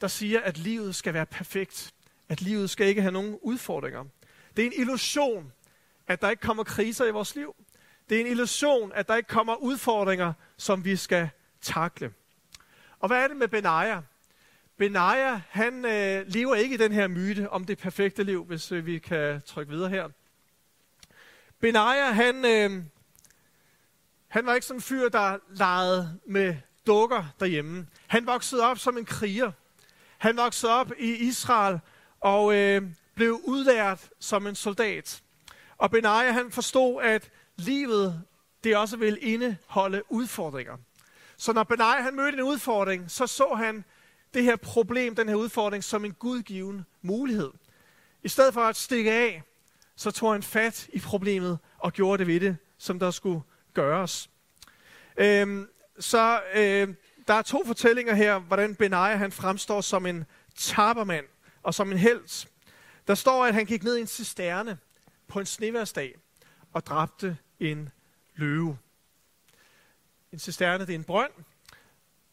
der 0.00 0.08
siger, 0.08 0.40
at 0.40 0.58
livet 0.58 0.94
skal 0.94 1.14
være 1.14 1.26
perfekt. 1.26 1.94
At 2.28 2.40
livet 2.40 2.70
skal 2.70 2.86
ikke 2.86 3.02
have 3.02 3.12
nogen 3.12 3.38
udfordringer. 3.42 4.04
Det 4.56 4.62
er 4.62 4.66
en 4.66 4.80
illusion, 4.80 5.52
at 6.06 6.22
der 6.22 6.30
ikke 6.30 6.40
kommer 6.40 6.64
kriser 6.64 7.04
i 7.04 7.10
vores 7.10 7.34
liv. 7.34 7.56
Det 8.08 8.16
er 8.16 8.20
en 8.20 8.26
illusion, 8.26 8.92
at 8.94 9.08
der 9.08 9.16
ikke 9.16 9.28
kommer 9.28 9.54
udfordringer, 9.54 10.32
som 10.56 10.84
vi 10.84 10.96
skal 10.96 11.30
takle. 11.60 12.12
Og 12.98 13.08
hvad 13.08 13.22
er 13.22 13.28
det 13.28 13.36
med 13.36 13.48
Benaja? 13.48 14.00
Benaja, 14.78 15.40
han 15.48 15.84
øh, 15.84 16.26
lever 16.26 16.54
ikke 16.54 16.74
i 16.74 16.78
den 16.78 16.92
her 16.92 17.08
myte 17.08 17.50
om 17.50 17.64
det 17.64 17.78
perfekte 17.78 18.22
liv, 18.22 18.44
hvis 18.44 18.72
øh, 18.72 18.86
vi 18.86 18.98
kan 18.98 19.42
trykke 19.46 19.72
videre 19.72 19.90
her. 19.90 20.08
Benaja, 21.60 22.10
han, 22.10 22.44
øh, 22.44 22.84
han 24.28 24.46
var 24.46 24.54
ikke 24.54 24.66
sådan 24.66 24.78
en 24.78 24.82
fyr, 24.82 25.08
der 25.08 25.38
legede 25.50 26.18
med 26.26 26.56
dukker 26.86 27.24
derhjemme. 27.40 27.86
Han 28.06 28.26
voksede 28.26 28.62
op 28.62 28.78
som 28.78 28.98
en 28.98 29.04
kriger. 29.04 29.52
Han 30.18 30.36
voksede 30.36 30.72
op 30.72 30.92
i 30.98 31.14
Israel 31.14 31.78
og 32.20 32.54
øh, 32.54 32.82
blev 33.14 33.40
udlært 33.44 34.10
som 34.20 34.46
en 34.46 34.54
soldat. 34.54 35.22
Og 35.78 35.90
Benaja, 35.90 36.32
han 36.32 36.50
forstod, 36.50 37.02
at 37.02 37.30
livet 37.56 38.22
det 38.64 38.76
også 38.76 38.96
vil 38.96 39.18
indeholde 39.20 40.02
udfordringer. 40.08 40.76
Så 41.36 41.52
når 41.52 41.64
Benai 41.64 42.02
han 42.02 42.16
mødte 42.16 42.38
en 42.38 42.44
udfordring, 42.44 43.10
så 43.10 43.26
så 43.26 43.54
han 43.54 43.84
det 44.34 44.44
her 44.44 44.56
problem, 44.56 45.14
den 45.14 45.28
her 45.28 45.36
udfordring, 45.36 45.84
som 45.84 46.04
en 46.04 46.12
gudgiven 46.12 46.86
mulighed. 47.02 47.50
I 48.22 48.28
stedet 48.28 48.54
for 48.54 48.60
at 48.60 48.76
stikke 48.76 49.12
af, 49.12 49.42
så 49.96 50.10
tog 50.10 50.32
han 50.32 50.42
fat 50.42 50.88
i 50.92 51.00
problemet 51.00 51.58
og 51.78 51.92
gjorde 51.92 52.18
det 52.18 52.26
ved 52.26 52.40
det, 52.40 52.56
som 52.78 52.98
der 52.98 53.10
skulle 53.10 53.40
gøres. 53.74 54.30
Øhm, 55.16 55.68
så 55.98 56.42
øh, 56.54 56.94
der 57.28 57.34
er 57.34 57.42
to 57.42 57.64
fortællinger 57.66 58.14
her, 58.14 58.38
hvordan 58.38 58.74
Benaja 58.74 59.16
han 59.16 59.32
fremstår 59.32 59.80
som 59.80 60.06
en 60.06 60.24
tabermand 60.56 61.26
og 61.62 61.74
som 61.74 61.92
en 61.92 61.98
held. 61.98 62.46
Der 63.06 63.14
står, 63.14 63.46
at 63.46 63.54
han 63.54 63.66
gik 63.66 63.82
ned 63.82 63.96
i 63.96 64.00
en 64.00 64.06
cisterne 64.06 64.78
på 65.28 65.40
en 65.40 65.46
sneværsdag 65.46 66.14
og 66.72 66.86
dræbte 66.86 67.38
en 67.60 67.88
løve. 68.34 68.78
En 70.32 70.38
cisterne, 70.38 70.86
det 70.86 70.90
er 70.90 70.98
en 70.98 71.04
brønd. 71.04 71.32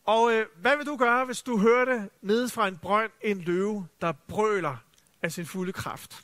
Og 0.06 0.34
øh, 0.34 0.46
hvad 0.56 0.78
vil 0.78 0.86
du 0.86 0.96
gøre, 0.96 1.26
hvis 1.26 1.42
du 1.42 1.58
hørte 1.58 2.10
nede 2.22 2.50
fra 2.50 2.68
en 2.68 2.78
brønd 2.78 3.12
en 3.22 3.42
løve, 3.42 3.88
der 4.02 4.12
brøler 4.12 4.78
af 5.22 5.32
sin 5.32 5.46
fulde 5.46 5.74
kraft? 5.74 6.22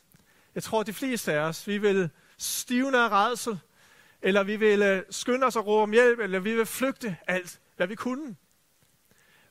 Jeg 0.56 0.64
tror, 0.64 0.84
de 0.84 0.94
fleste 0.94 1.34
af 1.34 1.40
os, 1.40 1.68
vi 1.68 1.78
vil 1.78 2.10
stivne 2.38 2.98
af 2.98 3.10
redsel, 3.10 3.60
eller 4.22 4.44
vi 4.44 4.56
vil 4.56 4.82
øh, 4.82 5.04
skynde 5.10 5.46
os 5.48 5.56
at 5.56 5.68
råbe 5.68 5.84
om 5.84 5.92
hjælp, 5.92 6.20
eller 6.20 6.40
vi 6.40 6.56
vil 6.56 6.66
flygte 6.66 7.18
alt, 7.28 7.60
hvad 7.78 7.88
vi 7.88 7.96
kunne. 7.96 8.36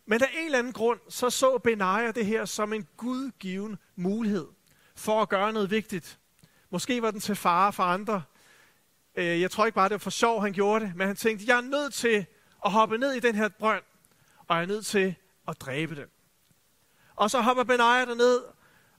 Men 0.06 0.22
af 0.22 0.28
en 0.38 0.44
eller 0.44 0.58
anden 0.58 0.72
grund, 0.72 1.00
så 1.08 1.30
så 1.30 1.58
Benaja 1.58 2.10
det 2.10 2.26
her 2.26 2.44
som 2.44 2.72
en 2.72 2.87
gudgiven 2.96 3.78
mulighed 3.96 4.46
for 4.94 5.22
at 5.22 5.28
gøre 5.28 5.52
noget 5.52 5.70
vigtigt. 5.70 6.18
Måske 6.70 7.02
var 7.02 7.10
den 7.10 7.20
til 7.20 7.37
fare 7.37 7.72
for 7.72 7.82
andre. 7.82 8.22
Øh, 9.16 9.40
jeg 9.40 9.50
tror 9.50 9.66
ikke 9.66 9.76
bare, 9.76 9.88
det 9.88 9.94
var 9.94 9.99
for 9.99 10.10
sjov, 10.10 10.42
han 10.42 10.52
gjorde 10.52 10.84
det, 10.84 10.96
men 10.96 11.06
han 11.06 11.16
tænkte, 11.16 11.44
jeg 11.49 11.56
er 11.56 11.60
nødt 11.60 11.94
til 11.94 12.26
at 12.64 12.72
hoppe 12.72 12.99
ned 12.99 13.12
i 13.12 13.20
den 13.20 13.34
her 13.34 13.49
brønd, 13.49 13.82
og 14.50 14.62
er 14.62 14.66
nødt 14.66 14.87
til 14.87 15.14
at 15.49 15.61
dræbe 15.61 15.97
den. 15.97 16.07
Og 17.16 17.30
så 17.30 17.40
hopper 17.40 17.64
Benaja 17.64 18.04
derned, 18.04 18.40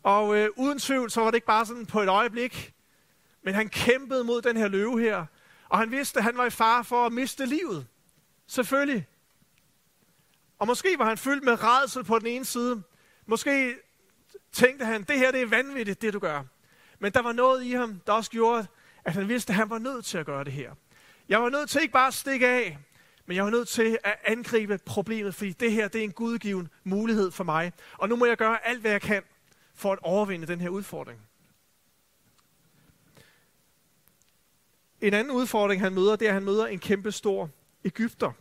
og 0.04 0.38
øh, 0.38 0.50
uden 0.56 0.80
tvivl, 0.80 1.12
så 1.12 1.22
var 1.22 1.32
det 1.32 1.36
ikke 1.36 1.48
bare 1.48 1.66
sådan 1.66 1.86
på 1.86 2.02
et 2.02 2.10
øjeblik, 2.10 2.74
men 3.44 3.54
han 3.54 3.70
kæmpede 3.70 4.24
mod 4.24 4.42
den 4.42 4.58
her 4.58 4.68
løve 4.68 5.02
her, 5.02 5.26
og 5.70 5.80
han 5.80 5.92
vidste, 5.92 6.20
at 6.20 6.24
han 6.24 6.38
var 6.38 6.46
i 6.46 6.50
fare 6.50 6.84
for 6.84 7.06
at 7.06 7.14
miste 7.14 7.46
livet. 7.46 7.88
Selvfølgelig. 8.48 9.08
Og 10.60 10.68
måske 10.68 10.96
var 10.98 11.06
han 11.06 11.18
fyldt 11.18 11.44
med 11.44 11.64
redsel 11.64 12.04
på 12.04 12.20
den 12.20 12.28
ene 12.28 12.46
side. 12.46 12.84
Måske 13.26 13.76
tænkte 14.52 14.86
han, 14.86 15.04
det 15.04 15.18
her 15.18 15.32
det 15.32 15.42
er 15.42 15.48
vanvittigt, 15.48 16.02
det 16.02 16.14
du 16.14 16.20
gør. 16.20 16.44
Men 17.00 17.14
der 17.14 17.22
var 17.22 17.32
noget 17.32 17.64
i 17.64 17.72
ham, 17.72 18.02
der 18.08 18.14
også 18.14 18.32
gjorde, 18.32 18.68
at 19.06 19.14
han 19.14 19.28
vidste, 19.28 19.52
at 19.52 19.56
han 19.56 19.70
var 19.70 19.80
nødt 19.80 20.06
til 20.06 20.18
at 20.18 20.26
gøre 20.26 20.44
det 20.44 20.54
her. 20.54 20.74
Jeg 21.30 21.42
var 21.42 21.50
nødt 21.50 21.70
til 21.70 21.82
ikke 21.82 21.94
bare 21.94 22.08
at 22.08 22.14
stikke 22.14 22.48
af, 22.48 22.78
men 23.26 23.36
jeg 23.36 23.44
var 23.44 23.50
nødt 23.50 23.68
til 23.68 23.98
at 24.04 24.20
angribe 24.24 24.78
problemet, 24.86 25.36
fordi 25.36 25.52
det 25.52 25.72
her 25.72 25.88
det 25.88 26.00
er 26.00 26.04
en 26.04 26.12
gudgiven 26.12 26.70
mulighed 26.84 27.32
for 27.32 27.44
mig. 27.44 27.72
Og 27.98 28.10
nu 28.10 28.16
må 28.16 28.26
jeg 28.26 28.38
gøre 28.38 28.68
alt, 28.68 28.82
hvad 28.82 28.92
jeg 28.92 29.02
kan 29.02 29.24
for 29.76 29.92
at 29.92 30.00
overvinde 30.02 30.48
den 30.48 30.62
her 30.62 30.70
udfordring. 30.70 31.20
En 35.02 35.14
anden 35.14 35.34
udfordring, 35.34 35.82
han 35.82 35.94
møder, 35.94 36.16
det 36.16 36.26
er, 36.26 36.30
at 36.30 36.34
han 36.34 36.44
møder 36.44 36.66
en 36.66 36.80
kæmpe 36.80 37.12
stor 37.12 37.50
Ægypter. 37.86 38.32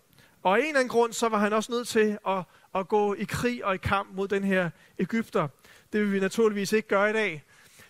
Og 0.42 0.56
af 0.56 0.60
en 0.60 0.66
eller 0.66 0.80
anden 0.80 0.88
grund, 0.88 1.12
så 1.12 1.28
var 1.28 1.38
han 1.38 1.52
også 1.52 1.72
nødt 1.72 1.88
til 1.88 2.18
at, 2.28 2.42
at 2.74 2.88
gå 2.88 3.14
i 3.14 3.24
krig 3.24 3.64
og 3.64 3.74
i 3.74 3.78
kamp 3.78 4.14
mod 4.14 4.28
den 4.28 4.44
her 4.44 4.70
Ægypter. 4.98 5.48
Det 5.92 6.00
vil 6.00 6.12
vi 6.12 6.20
naturligvis 6.20 6.72
ikke 6.72 6.88
gøre 6.88 7.10
i 7.10 7.12
dag. 7.12 7.44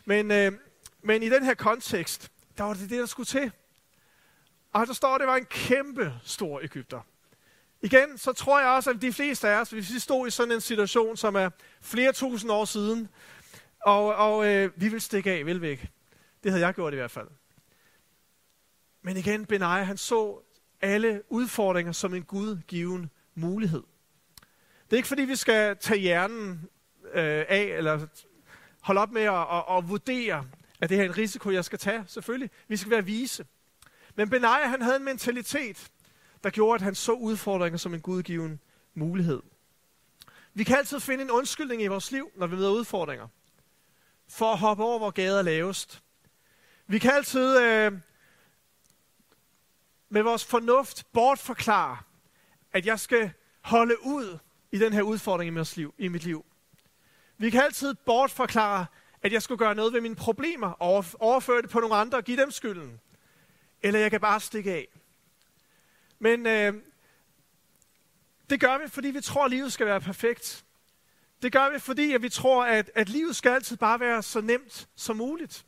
Men, 0.04 0.30
øh, 0.30 0.52
men 1.02 1.22
i 1.22 1.28
den 1.28 1.44
her 1.44 1.54
kontekst, 1.54 2.30
der 2.58 2.64
var 2.64 2.74
det 2.74 2.90
det, 2.90 2.98
der 2.98 3.06
skulle 3.06 3.26
til. 3.26 3.52
Og 4.72 4.86
der 4.86 4.92
står, 4.92 5.14
at 5.14 5.20
det 5.20 5.28
var 5.28 5.36
en 5.36 5.44
kæmpe 5.44 6.14
stor 6.24 6.60
Ægypter. 6.60 7.00
Igen, 7.82 8.18
så 8.18 8.32
tror 8.32 8.60
jeg 8.60 8.68
også, 8.68 8.90
at 8.90 9.02
de 9.02 9.12
fleste 9.12 9.48
af 9.48 9.60
os, 9.60 9.70
hvis 9.70 9.94
vi 9.94 9.98
stod 9.98 10.26
i 10.26 10.30
sådan 10.30 10.52
en 10.52 10.60
situation, 10.60 11.16
som 11.16 11.34
er 11.34 11.50
flere 11.80 12.12
tusind 12.12 12.50
år 12.50 12.64
siden, 12.64 13.08
og, 13.80 14.14
og 14.16 14.46
øh, 14.46 14.70
vi 14.76 14.88
vil 14.88 15.00
stikke 15.00 15.32
af, 15.32 15.46
vel 15.46 15.60
væk. 15.60 15.90
Det 16.42 16.52
havde 16.52 16.66
jeg 16.66 16.74
gjort 16.74 16.92
i 16.92 16.96
hvert 16.96 17.10
fald. 17.10 17.28
Men 19.02 19.16
igen, 19.16 19.46
Benai, 19.46 19.84
han 19.84 19.96
så 19.96 20.42
alle 20.80 21.22
udfordringer 21.28 21.92
som 21.92 22.14
en 22.14 22.22
gudgiven 22.22 23.10
mulighed. 23.34 23.82
Det 24.84 24.92
er 24.92 24.96
ikke 24.96 25.08
fordi, 25.08 25.22
vi 25.22 25.36
skal 25.36 25.76
tage 25.76 26.00
hjernen 26.00 26.68
øh, 27.12 27.44
af, 27.48 27.74
eller 27.76 28.06
holde 28.80 29.00
op 29.00 29.12
med 29.12 29.22
at, 29.22 29.46
at, 29.52 29.64
at 29.76 29.88
vurdere, 29.88 30.44
at 30.80 30.88
det 30.88 30.96
her 30.96 31.04
er 31.04 31.08
en 31.08 31.18
risiko, 31.18 31.50
jeg 31.50 31.64
skal 31.64 31.78
tage. 31.78 32.04
Selvfølgelig, 32.06 32.50
vi 32.68 32.76
skal 32.76 32.90
være 32.90 33.04
vise. 33.04 33.46
Men 34.20 34.30
Benai, 34.30 34.62
han 34.64 34.82
havde 34.82 34.96
en 34.96 35.04
mentalitet, 35.04 35.90
der 36.44 36.50
gjorde, 36.50 36.74
at 36.74 36.80
han 36.80 36.94
så 36.94 37.12
udfordringer 37.12 37.78
som 37.78 37.94
en 37.94 38.00
gudgiven 38.00 38.60
mulighed. 38.94 39.42
Vi 40.54 40.64
kan 40.64 40.76
altid 40.76 41.00
finde 41.00 41.24
en 41.24 41.30
undskyldning 41.30 41.82
i 41.82 41.86
vores 41.86 42.12
liv, 42.12 42.30
når 42.36 42.46
vi 42.46 42.56
møder 42.56 42.70
udfordringer, 42.70 43.28
for 44.28 44.52
at 44.52 44.58
hoppe 44.58 44.84
over, 44.84 44.98
hvor 44.98 45.10
gader 45.10 45.38
er 45.38 45.42
lavest. 45.42 46.02
Vi 46.86 46.98
kan 46.98 47.10
altid 47.10 47.58
øh, 47.58 47.92
med 50.08 50.22
vores 50.22 50.44
fornuft 50.44 51.06
bortforklare, 51.12 51.98
at 52.72 52.86
jeg 52.86 53.00
skal 53.00 53.32
holde 53.60 53.96
ud 54.04 54.38
i 54.72 54.78
den 54.78 54.92
her 54.92 55.02
udfordring 55.02 55.48
i 55.48 55.50
mit 55.50 55.76
liv. 55.76 55.94
I 55.98 56.08
mit 56.08 56.24
liv. 56.24 56.44
Vi 57.38 57.50
kan 57.50 57.62
altid 57.62 57.94
bortforklare, 57.94 58.86
at 59.22 59.32
jeg 59.32 59.42
skulle 59.42 59.58
gøre 59.58 59.74
noget 59.74 59.92
ved 59.92 60.00
mine 60.00 60.16
problemer, 60.16 60.70
og 60.70 61.04
overføre 61.18 61.62
det 61.62 61.70
på 61.70 61.80
nogle 61.80 61.96
andre 61.96 62.18
og 62.18 62.24
give 62.24 62.40
dem 62.40 62.50
skylden. 62.50 63.00
Eller 63.82 64.00
jeg 64.00 64.10
kan 64.10 64.20
bare 64.20 64.40
stikke 64.40 64.72
af. 64.72 64.88
Men 66.18 66.46
øh, 66.46 66.74
det 68.50 68.60
gør 68.60 68.78
vi, 68.78 68.88
fordi 68.88 69.08
vi 69.08 69.20
tror, 69.20 69.44
at 69.44 69.50
livet 69.50 69.72
skal 69.72 69.86
være 69.86 70.00
perfekt. 70.00 70.64
Det 71.42 71.52
gør 71.52 71.70
vi, 71.70 71.78
fordi 71.78 72.12
at 72.12 72.22
vi 72.22 72.28
tror, 72.28 72.64
at, 72.64 72.90
at 72.94 73.08
livet 73.08 73.36
skal 73.36 73.50
altid 73.50 73.76
bare 73.76 74.00
være 74.00 74.22
så 74.22 74.40
nemt 74.40 74.88
som 74.96 75.16
muligt. 75.16 75.66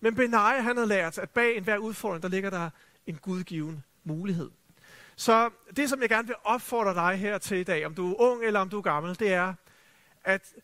Men 0.00 0.14
Benai, 0.14 0.60
han 0.60 0.76
har 0.76 0.84
lært, 0.84 1.18
at 1.18 1.30
bag 1.30 1.56
enhver 1.56 1.78
udfordring, 1.78 2.22
der 2.22 2.28
ligger 2.28 2.50
der 2.50 2.70
en 3.06 3.16
gudgiven 3.16 3.84
mulighed. 4.04 4.50
Så 5.16 5.50
det, 5.76 5.88
som 5.88 6.00
jeg 6.00 6.08
gerne 6.08 6.26
vil 6.26 6.36
opfordre 6.44 6.94
dig 6.94 7.16
her 7.16 7.38
til 7.38 7.56
i 7.56 7.64
dag, 7.64 7.86
om 7.86 7.94
du 7.94 8.12
er 8.12 8.20
ung 8.20 8.44
eller 8.44 8.60
om 8.60 8.68
du 8.68 8.78
er 8.78 8.82
gammel, 8.82 9.18
det 9.18 9.32
er, 9.32 9.54
at 10.24 10.54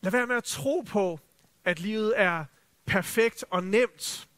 lad 0.00 0.12
være 0.12 0.26
med 0.26 0.36
at 0.36 0.44
tro 0.44 0.80
på, 0.80 1.20
at 1.64 1.80
livet 1.80 2.14
er 2.16 2.44
perfekt 2.86 3.44
og 3.50 3.64
nemt. 3.64 4.28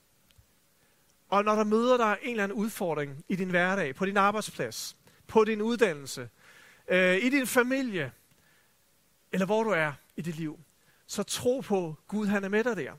Og 1.30 1.44
når 1.44 1.54
der 1.54 1.64
møder 1.64 1.96
dig 1.96 2.18
en 2.22 2.30
eller 2.30 2.44
anden 2.44 2.58
udfordring 2.58 3.24
i 3.28 3.36
din 3.36 3.50
hverdag, 3.50 3.94
på 3.94 4.06
din 4.06 4.16
arbejdsplads, 4.16 4.96
på 5.26 5.44
din 5.44 5.62
uddannelse, 5.62 6.28
øh, 6.88 7.16
i 7.16 7.28
din 7.28 7.46
familie, 7.46 8.12
eller 9.32 9.46
hvor 9.46 9.62
du 9.62 9.70
er 9.70 9.92
i 10.16 10.22
dit 10.22 10.36
liv, 10.36 10.58
så 11.06 11.22
tro 11.22 11.60
på, 11.60 11.88
at 11.88 12.08
Gud 12.08 12.26
han 12.26 12.44
er 12.44 12.48
med 12.48 12.64
dig 12.64 12.76
der. 12.76 12.92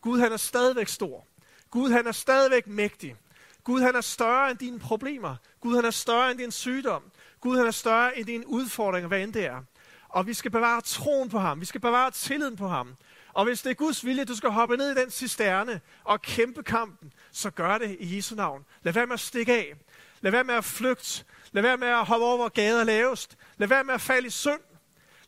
Gud 0.00 0.20
han 0.20 0.32
er 0.32 0.36
stadigvæk 0.36 0.88
stor. 0.88 1.26
Gud 1.70 1.90
han 1.90 2.06
er 2.06 2.12
stadigvæk 2.12 2.66
mægtig. 2.66 3.16
Gud 3.64 3.80
han 3.80 3.96
er 3.96 4.00
større 4.00 4.50
end 4.50 4.58
dine 4.58 4.78
problemer. 4.78 5.36
Gud 5.60 5.74
han 5.74 5.84
er 5.84 5.90
større 5.90 6.30
end 6.30 6.38
din 6.38 6.50
sygdom. 6.50 7.02
Gud 7.40 7.56
han 7.56 7.66
er 7.66 7.70
større 7.70 8.18
end 8.18 8.26
dine 8.26 8.48
udfordringer, 8.48 9.08
hvad 9.08 9.20
end 9.20 9.32
det 9.32 9.44
er. 9.44 9.62
Og 10.08 10.26
vi 10.26 10.34
skal 10.34 10.50
bevare 10.50 10.80
troen 10.80 11.28
på 11.28 11.38
ham. 11.38 11.60
Vi 11.60 11.64
skal 11.64 11.80
bevare 11.80 12.10
tilliden 12.10 12.56
på 12.56 12.68
ham. 12.68 12.96
Og 13.32 13.44
hvis 13.44 13.62
det 13.62 13.70
er 13.70 13.74
Guds 13.74 14.04
vilje, 14.04 14.22
at 14.22 14.28
du 14.28 14.34
skal 14.34 14.50
hoppe 14.50 14.76
ned 14.76 14.96
i 14.96 15.00
den 15.00 15.10
cisterne 15.10 15.80
og 16.04 16.22
kæmpe 16.22 16.62
kampen, 16.62 17.12
så 17.32 17.50
gør 17.50 17.78
det 17.78 17.96
i 18.00 18.16
Jesu 18.16 18.34
navn. 18.34 18.64
Lad 18.82 18.92
være 18.92 19.06
med 19.06 19.14
at 19.14 19.20
stikke 19.20 19.52
af. 19.52 19.74
Lad 20.20 20.32
være 20.32 20.44
med 20.44 20.54
at 20.54 20.64
flygte. 20.64 21.24
Lad 21.52 21.62
være 21.62 21.76
med 21.76 21.88
at 21.88 22.06
hoppe 22.06 22.26
over, 22.26 22.36
hvor 22.36 22.48
gader 22.48 22.84
lavest. 22.84 23.36
Lad 23.56 23.68
være 23.68 23.84
med 23.84 23.94
at 23.94 24.00
falde 24.00 24.26
i 24.26 24.30
synd. 24.30 24.60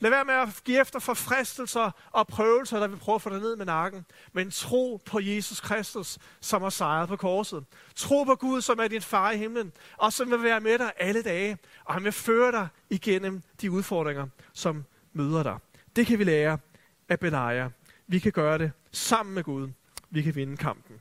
Lad 0.02 0.11
være 0.11 0.25
med 0.25 0.35
at 0.35 0.49
give 0.64 0.80
efter 0.80 0.99
for 0.99 1.14
fristelser 1.14 1.90
og 2.11 2.26
prøvelser, 2.26 2.80
der 2.80 2.87
vil 2.87 2.97
prøve 2.97 3.14
at 3.14 3.23
få 3.23 3.30
dig 3.30 3.40
ned 3.40 3.56
med 3.56 3.66
nakken. 3.66 4.06
Men 4.32 4.50
tro 4.50 5.00
på 5.04 5.21
Jesus 5.21 5.61
Kristus, 5.61 6.18
som 6.40 6.62
har 6.62 6.71
sejret 6.71 7.09
på 7.09 7.16
korset. 7.16 7.64
Tro 7.97 8.25
på 8.25 8.35
Gud, 8.35 8.61
som 8.61 8.78
er 8.78 8.88
din 8.88 9.02
far 9.02 9.30
i 9.30 9.37
himlen, 9.37 9.73
og 9.97 10.12
som 10.12 10.30
vil 10.30 10.42
være 10.42 10.61
med 10.61 10.78
dig 10.78 10.92
alle 10.97 11.23
dage. 11.23 11.59
Og 11.85 11.94
han 11.94 12.04
vil 12.04 12.12
føre 12.12 12.52
dig 12.52 12.68
igennem 12.90 13.42
de 13.61 13.71
udfordringer, 13.71 14.26
som 14.52 14.85
møder 15.12 15.42
dig. 15.42 15.59
Det 15.97 16.06
kan 16.06 16.18
vi 16.18 16.25
lære 16.25 16.59
af 17.09 17.21
Benaja. 17.21 17.68
Vi 18.12 18.19
kan 18.19 18.33
gøre 18.33 18.59
det 18.59 18.73
sammen 18.90 19.35
med 19.35 19.45
Gud. 19.45 19.71
Vi 20.11 20.23
kan 20.23 20.35
vinde 20.35 20.57
kampen. 20.57 21.00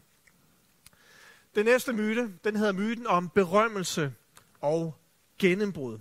Den 1.55 1.65
næste 1.65 1.93
myte, 1.93 2.33
den 2.43 2.55
hedder 2.55 2.71
myten 2.71 3.07
om 3.07 3.29
berømmelse 3.29 4.13
og 4.61 4.95
gennembrud. 5.39 5.99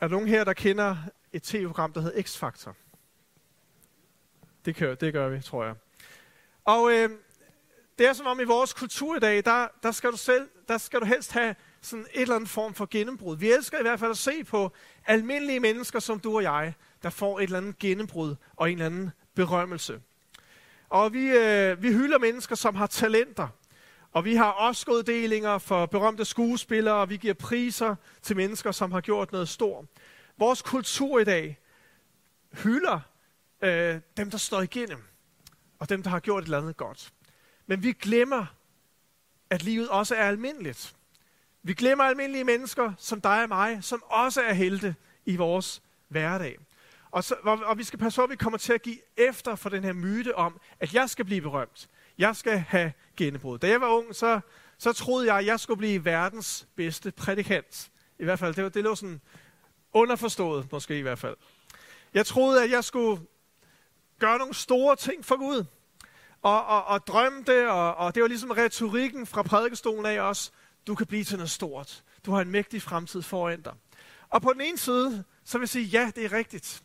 Er 0.00 0.08
der 0.08 0.08
nogen 0.08 0.28
her, 0.28 0.44
der 0.44 0.52
kender 0.52 0.96
et 1.32 1.42
tv-program, 1.42 1.92
der 1.92 2.00
hedder 2.00 2.22
X-Factor? 2.22 2.74
Det, 4.64 4.76
kører, 4.76 4.94
det 4.94 5.12
gør 5.12 5.28
vi, 5.28 5.42
tror 5.42 5.64
jeg. 5.64 5.74
Og 6.64 6.92
øh, 6.92 7.10
det 7.98 8.08
er 8.08 8.12
som 8.12 8.26
om 8.26 8.40
i 8.40 8.44
vores 8.44 8.72
kultur 8.72 9.16
i 9.16 9.20
dag, 9.20 9.44
der, 9.44 9.68
der, 9.82 9.92
skal 9.92 10.12
du 10.12 10.16
selv, 10.16 10.48
der 10.68 10.78
skal 10.78 11.00
du 11.00 11.04
helst 11.04 11.32
have 11.32 11.54
sådan 11.88 12.06
et 12.12 12.22
eller 12.22 12.34
andet 12.34 12.50
form 12.50 12.74
for 12.74 12.88
gennembrud. 12.90 13.36
Vi 13.36 13.52
elsker 13.52 13.78
i 13.78 13.82
hvert 13.82 14.00
fald 14.00 14.10
at 14.10 14.18
se 14.18 14.44
på 14.44 14.72
almindelige 15.06 15.60
mennesker 15.60 15.98
som 16.00 16.20
du 16.20 16.36
og 16.36 16.42
jeg, 16.42 16.74
der 17.02 17.10
får 17.10 17.38
et 17.38 17.42
eller 17.42 17.58
andet 17.58 17.78
gennembrud 17.78 18.36
og 18.56 18.70
en 18.70 18.78
eller 18.78 18.86
anden 18.86 19.10
berømmelse. 19.34 20.00
Og 20.88 21.12
vi, 21.12 21.30
øh, 21.30 21.82
vi 21.82 21.92
hylder 21.92 22.18
mennesker, 22.18 22.54
som 22.54 22.74
har 22.74 22.86
talenter, 22.86 23.48
og 24.12 24.24
vi 24.24 24.34
har 24.34 24.50
også 24.50 24.90
uddelinger 24.90 25.58
for 25.58 25.86
berømte 25.86 26.24
skuespillere, 26.24 26.94
og 26.94 27.10
vi 27.10 27.16
giver 27.16 27.34
priser 27.34 27.94
til 28.22 28.36
mennesker, 28.36 28.72
som 28.72 28.92
har 28.92 29.00
gjort 29.00 29.32
noget 29.32 29.48
stort. 29.48 29.84
Vores 30.38 30.62
kultur 30.62 31.18
i 31.18 31.24
dag 31.24 31.58
hylder 32.62 33.00
øh, 33.62 34.00
dem, 34.16 34.30
der 34.30 34.38
står 34.38 34.60
igennem, 34.60 35.02
og 35.78 35.88
dem, 35.88 36.02
der 36.02 36.10
har 36.10 36.20
gjort 36.20 36.42
et 36.42 36.46
eller 36.46 36.58
andet 36.58 36.76
godt. 36.76 37.12
Men 37.66 37.82
vi 37.82 37.92
glemmer, 37.92 38.46
at 39.50 39.62
livet 39.62 39.88
også 39.88 40.14
er 40.14 40.24
almindeligt. 40.24 40.94
Vi 41.62 41.74
glemmer 41.74 42.04
almindelige 42.04 42.44
mennesker, 42.44 42.92
som 42.98 43.20
dig 43.20 43.42
og 43.42 43.48
mig, 43.48 43.78
som 43.80 44.02
også 44.06 44.42
er 44.42 44.52
helte 44.52 44.94
i 45.26 45.36
vores 45.36 45.82
hverdag. 46.08 46.58
Og, 47.10 47.24
så, 47.24 47.34
og 47.44 47.78
vi 47.78 47.84
skal 47.84 47.98
passe 47.98 48.16
på, 48.20 48.24
at 48.24 48.30
vi 48.30 48.36
kommer 48.36 48.58
til 48.58 48.72
at 48.72 48.82
give 48.82 48.98
efter 49.16 49.54
for 49.54 49.68
den 49.68 49.84
her 49.84 49.92
myte 49.92 50.36
om, 50.36 50.60
at 50.80 50.94
jeg 50.94 51.10
skal 51.10 51.24
blive 51.24 51.40
berømt. 51.40 51.88
Jeg 52.18 52.36
skal 52.36 52.58
have 52.58 52.92
gennembrud. 53.16 53.58
Da 53.58 53.68
jeg 53.68 53.80
var 53.80 53.88
ung, 53.88 54.14
så, 54.14 54.40
så 54.78 54.92
troede 54.92 55.26
jeg, 55.26 55.38
at 55.38 55.46
jeg 55.46 55.60
skulle 55.60 55.78
blive 55.78 56.04
verdens 56.04 56.66
bedste 56.76 57.10
prædikant. 57.10 57.90
I 58.18 58.24
hvert 58.24 58.38
fald, 58.38 58.54
det, 58.54 58.74
det 58.74 58.84
lå 58.84 58.94
sådan 58.94 59.20
underforstået, 59.92 60.72
måske 60.72 60.98
i 60.98 61.02
hvert 61.02 61.18
fald. 61.18 61.36
Jeg 62.14 62.26
troede, 62.26 62.64
at 62.64 62.70
jeg 62.70 62.84
skulle 62.84 63.22
gøre 64.18 64.38
nogle 64.38 64.54
store 64.54 64.96
ting 64.96 65.24
for 65.24 65.36
Gud. 65.36 65.64
Og, 66.42 66.66
og, 66.66 66.84
og 66.84 67.06
drømme 67.06 67.44
det, 67.46 67.68
og, 67.68 67.94
og 67.94 68.14
det 68.14 68.22
var 68.22 68.28
ligesom 68.28 68.50
retorikken 68.50 69.26
fra 69.26 69.42
prædikestolen 69.42 70.06
af 70.06 70.20
også. 70.20 70.50
Du 70.88 70.94
kan 70.94 71.06
blive 71.06 71.24
til 71.24 71.36
noget 71.36 71.50
stort. 71.50 72.04
Du 72.26 72.32
har 72.32 72.40
en 72.40 72.50
mægtig 72.50 72.82
fremtid 72.82 73.22
foran 73.22 73.60
dig. 73.60 73.72
Og 74.28 74.42
på 74.42 74.52
den 74.52 74.60
ene 74.60 74.78
side, 74.78 75.24
så 75.44 75.58
vil 75.58 75.62
jeg 75.62 75.68
sige, 75.68 75.84
ja, 75.84 76.10
det 76.16 76.24
er 76.24 76.32
rigtigt. 76.32 76.82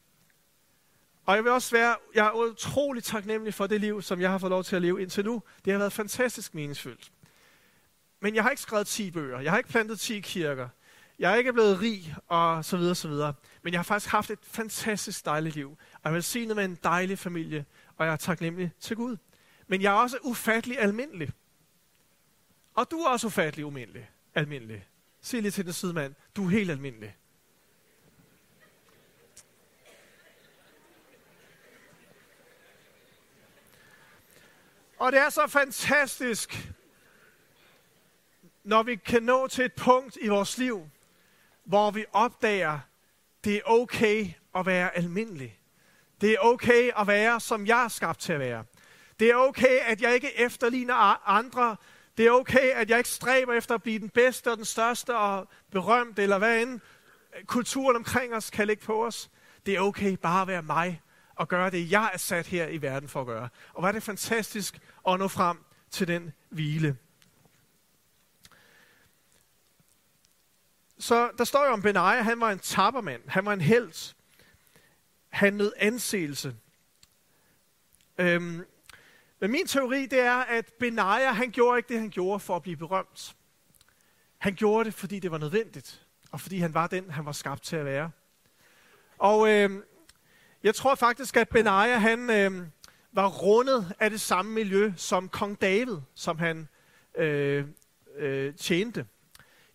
Og 1.25 1.35
jeg 1.35 1.43
vil 1.43 1.51
også 1.51 1.75
være, 1.75 1.95
jeg 2.15 2.25
er 2.25 2.31
utrolig 2.31 3.03
taknemmelig 3.03 3.53
for 3.53 3.67
det 3.67 3.81
liv, 3.81 4.01
som 4.01 4.21
jeg 4.21 4.31
har 4.31 4.37
fået 4.37 4.49
lov 4.49 4.63
til 4.63 4.75
at 4.75 4.81
leve 4.81 5.01
indtil 5.01 5.25
nu. 5.25 5.43
Det 5.65 5.73
har 5.73 5.77
været 5.77 5.93
fantastisk 5.93 6.53
meningsfyldt. 6.53 7.11
Men 8.19 8.35
jeg 8.35 8.43
har 8.43 8.49
ikke 8.49 8.61
skrevet 8.61 8.87
10 8.87 9.11
bøger. 9.11 9.39
Jeg 9.39 9.51
har 9.51 9.57
ikke 9.57 9.69
plantet 9.69 9.99
10 9.99 10.19
kirker. 10.19 10.69
Jeg 11.19 11.31
er 11.31 11.35
ikke 11.35 11.53
blevet 11.53 11.81
rig, 11.81 12.15
og 12.27 12.65
så 12.65 12.77
videre, 12.77 12.95
så 12.95 13.07
videre. 13.07 13.33
Men 13.61 13.73
jeg 13.73 13.79
har 13.79 13.83
faktisk 13.83 14.11
haft 14.11 14.31
et 14.31 14.39
fantastisk 14.41 15.25
dejligt 15.25 15.55
liv. 15.55 15.77
Og 15.93 16.01
jeg 16.03 16.13
vil 16.13 16.23
sige 16.23 16.55
med 16.55 16.65
en 16.65 16.77
dejlig 16.83 17.19
familie, 17.19 17.65
og 17.97 18.05
jeg 18.05 18.11
er 18.11 18.17
taknemmelig 18.17 18.71
til 18.79 18.95
Gud. 18.95 19.17
Men 19.67 19.81
jeg 19.81 19.89
er 19.89 19.97
også 19.97 20.17
ufattelig 20.23 20.79
almindelig. 20.79 21.31
Og 22.73 22.91
du 22.91 22.99
er 22.99 23.09
også 23.09 23.27
ufattelig 23.27 23.65
umindelig. 23.65 24.09
Almindelig. 24.35 24.87
Sig 25.21 25.41
lige 25.41 25.51
til 25.51 25.65
den 25.65 25.73
sidemand. 25.73 26.15
Du 26.35 26.45
er 26.45 26.49
helt 26.49 26.71
almindelig. 26.71 27.15
Og 34.97 35.11
det 35.11 35.19
er 35.19 35.29
så 35.29 35.47
fantastisk, 35.47 36.73
når 38.63 38.83
vi 38.83 38.95
kan 38.95 39.23
nå 39.23 39.47
til 39.47 39.65
et 39.65 39.73
punkt 39.73 40.17
i 40.21 40.27
vores 40.27 40.57
liv, 40.57 40.89
hvor 41.63 41.91
vi 41.91 42.05
opdager, 42.11 42.79
det 43.43 43.55
er 43.55 43.61
okay 43.65 44.27
at 44.55 44.65
være 44.65 44.97
almindelig. 44.97 45.59
Det 46.21 46.31
er 46.31 46.37
okay 46.39 46.91
at 46.97 47.07
være, 47.07 47.39
som 47.39 47.67
jeg 47.67 47.83
er 47.83 47.87
skabt 47.87 48.19
til 48.19 48.33
at 48.33 48.39
være. 48.39 48.65
Det 49.19 49.29
er 49.29 49.35
okay, 49.35 49.79
at 49.79 50.01
jeg 50.01 50.13
ikke 50.15 50.39
efterligner 50.39 51.29
andre. 51.29 51.77
Det 52.17 52.27
er 52.27 52.31
okay, 52.31 52.69
at 52.69 52.89
jeg 52.89 52.97
ikke 52.97 53.09
stræber 53.09 53.53
efter 53.53 53.75
at 53.75 53.83
blive 53.83 53.99
den 53.99 54.09
bedste 54.09 54.51
og 54.51 54.57
den 54.57 54.65
største 54.65 55.17
og 55.17 55.47
berømt, 55.71 56.19
eller 56.19 56.37
hvad 56.37 56.61
end 56.61 56.79
kulturen 57.45 57.95
omkring 57.95 58.35
os 58.35 58.49
kan 58.49 58.67
lægge 58.67 58.85
på 58.85 59.05
os. 59.05 59.29
Det 59.65 59.75
er 59.75 59.79
okay 59.79 60.17
bare 60.21 60.41
at 60.41 60.47
være 60.47 60.61
mig 60.61 61.01
og 61.35 61.47
gøre 61.47 61.69
det, 61.69 61.91
jeg 61.91 62.09
er 62.13 62.17
sat 62.17 62.47
her 62.47 62.67
i 62.67 62.81
verden 62.81 63.09
for 63.09 63.21
at 63.21 63.27
gøre. 63.27 63.49
Og 63.73 63.81
hvor 63.81 63.87
er 63.87 63.91
det 63.91 64.03
fantastisk 64.03 64.79
at 65.07 65.19
nå 65.19 65.27
frem 65.27 65.57
til 65.91 66.07
den 66.07 66.33
hvile. 66.49 66.97
Så 70.99 71.31
der 71.37 71.43
står 71.43 71.65
jo 71.65 71.71
om 71.71 71.81
Benaja, 71.81 72.21
han 72.21 72.39
var 72.39 72.51
en 72.51 72.59
tappermand, 72.59 73.21
han 73.27 73.45
var 73.45 73.53
en 73.53 73.61
held. 73.61 74.13
Han 75.29 75.53
nød 75.53 75.73
anseelse. 75.77 76.55
Øhm, 78.17 78.65
men 79.43 79.51
min 79.51 79.67
teori, 79.67 80.05
det 80.05 80.19
er, 80.19 80.35
at 80.35 80.73
Benaja, 80.79 81.31
han 81.31 81.51
gjorde 81.51 81.77
ikke 81.77 81.89
det, 81.89 81.99
han 81.99 82.09
gjorde 82.09 82.39
for 82.39 82.55
at 82.55 82.61
blive 82.61 82.77
berømt. 82.77 83.35
Han 84.37 84.55
gjorde 84.55 84.85
det, 84.85 84.93
fordi 84.93 85.19
det 85.19 85.31
var 85.31 85.37
nødvendigt, 85.37 86.05
og 86.31 86.41
fordi 86.41 86.57
han 86.57 86.73
var 86.73 86.87
den, 86.87 87.09
han 87.09 87.25
var 87.25 87.31
skabt 87.31 87.63
til 87.63 87.75
at 87.75 87.85
være. 87.85 88.11
Og 89.17 89.49
øh, 89.49 89.69
jeg 90.63 90.75
tror 90.75 90.95
faktisk, 90.95 91.37
at 91.37 91.49
Benaja, 91.49 91.97
han 91.97 92.29
øh, 92.29 92.67
var 93.11 93.27
rundet 93.27 93.93
af 93.99 94.09
det 94.09 94.21
samme 94.21 94.51
miljø 94.51 94.93
som 94.97 95.29
kong 95.29 95.61
David, 95.61 95.97
som 96.15 96.39
han 96.39 96.67
øh, 97.17 97.65
øh, 98.17 98.55
tjente. 98.55 99.05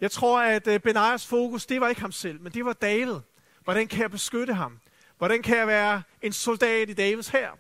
Jeg 0.00 0.10
tror, 0.10 0.40
at 0.40 0.66
øh, 0.66 0.80
Benajas 0.80 1.26
fokus, 1.26 1.66
det 1.66 1.80
var 1.80 1.88
ikke 1.88 2.00
ham 2.00 2.12
selv, 2.12 2.40
men 2.40 2.52
det 2.52 2.64
var 2.64 2.72
David. 2.72 3.16
Hvordan 3.64 3.86
kan 3.86 4.00
jeg 4.00 4.10
beskytte 4.10 4.54
ham? 4.54 4.80
Hvordan 5.18 5.42
kan 5.42 5.58
jeg 5.58 5.66
være 5.66 6.02
en 6.22 6.32
soldat 6.32 6.90
i 6.90 6.92
Davids 6.92 7.28
her? 7.28 7.50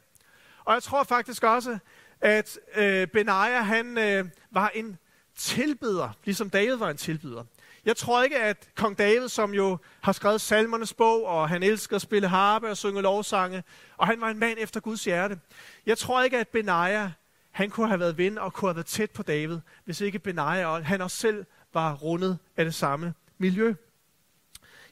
Og 0.68 0.74
jeg 0.74 0.82
tror 0.82 1.02
faktisk 1.02 1.42
også, 1.42 1.78
at 2.20 2.58
øh, 2.76 3.06
Benaja, 3.06 3.60
han 3.60 3.98
øh, 3.98 4.24
var 4.50 4.68
en 4.74 4.98
tilbeder, 5.36 6.10
ligesom 6.24 6.50
David 6.50 6.74
var 6.74 6.90
en 6.90 6.96
tilbeder. 6.96 7.44
Jeg 7.84 7.96
tror 7.96 8.22
ikke, 8.22 8.38
at 8.38 8.68
kong 8.76 8.98
David, 8.98 9.28
som 9.28 9.54
jo 9.54 9.78
har 10.00 10.12
skrevet 10.12 10.40
salmernes 10.40 10.94
bog, 10.94 11.26
og 11.26 11.48
han 11.48 11.62
elsker 11.62 11.96
at 11.96 12.02
spille 12.02 12.28
harpe 12.28 12.70
og 12.70 12.76
synge 12.76 13.02
lovsange, 13.02 13.64
og 13.96 14.06
han 14.06 14.20
var 14.20 14.28
en 14.30 14.38
mand 14.38 14.58
efter 14.60 14.80
Guds 14.80 15.04
hjerte. 15.04 15.38
Jeg 15.86 15.98
tror 15.98 16.22
ikke, 16.22 16.38
at 16.38 16.48
Benaja, 16.48 17.10
han 17.50 17.70
kunne 17.70 17.88
have 17.88 18.00
været 18.00 18.18
ven 18.18 18.38
og 18.38 18.52
kunne 18.52 18.68
have 18.68 18.76
været 18.76 18.86
tæt 18.86 19.10
på 19.10 19.22
David, 19.22 19.58
hvis 19.84 20.00
ikke 20.00 20.18
Benaja, 20.18 20.80
han 20.80 21.00
også 21.00 21.16
selv 21.16 21.44
var 21.72 21.94
rundet 21.94 22.38
af 22.56 22.64
det 22.64 22.74
samme 22.74 23.14
miljø. 23.38 23.74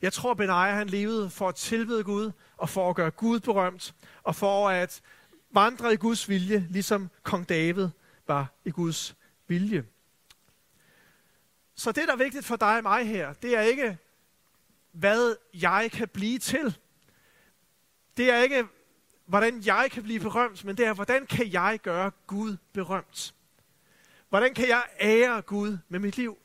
Jeg 0.03 0.13
tror, 0.13 0.35
Benaja 0.35 0.75
han 0.75 0.87
levede 0.87 1.31
for 1.31 1.49
at 1.49 1.55
tilbede 1.55 2.05
Gud, 2.05 2.31
og 2.57 2.69
for 2.69 2.91
at 2.91 2.97
gøre 2.97 3.11
Gud 3.11 3.41
berømt, 3.41 3.95
og 4.23 4.35
for 4.35 4.69
at 4.69 5.01
vandre 5.57 5.93
i 5.93 5.97
Guds 5.97 6.29
vilje, 6.29 6.67
ligesom 6.71 7.11
kong 7.23 7.49
David 7.49 7.89
var 8.27 8.53
i 8.65 8.71
Guds 8.71 9.17
vilje. 9.49 9.85
Så 11.75 11.93
det, 11.93 12.09
der 12.09 12.13
er 12.13 12.17
vigtigt 12.17 12.45
for 12.45 12.57
dig 12.57 12.77
og 12.77 12.83
mig 12.83 13.09
her, 13.09 13.33
det 13.33 13.57
er 13.57 13.61
ikke, 13.61 13.99
hvad 14.93 15.37
jeg 15.55 15.91
kan 15.93 16.09
blive 16.09 16.39
til. 16.39 16.77
Det 18.17 18.31
er 18.31 18.43
ikke, 18.43 18.67
hvordan 19.27 19.63
jeg 19.67 19.89
kan 19.91 20.03
blive 20.03 20.21
berømt, 20.21 20.65
men 20.65 20.77
det 20.77 20.87
er, 20.87 20.95
hvordan 20.95 21.27
kan 21.27 21.53
jeg 21.53 21.79
gøre 21.83 22.11
Gud 22.27 22.57
berømt? 22.73 23.35
Hvordan 24.29 24.55
kan 24.55 24.69
jeg 24.69 24.85
ære 25.01 25.43
Gud 25.43 25.79
med 25.89 25.99
mit 25.99 26.17
liv? 26.17 26.39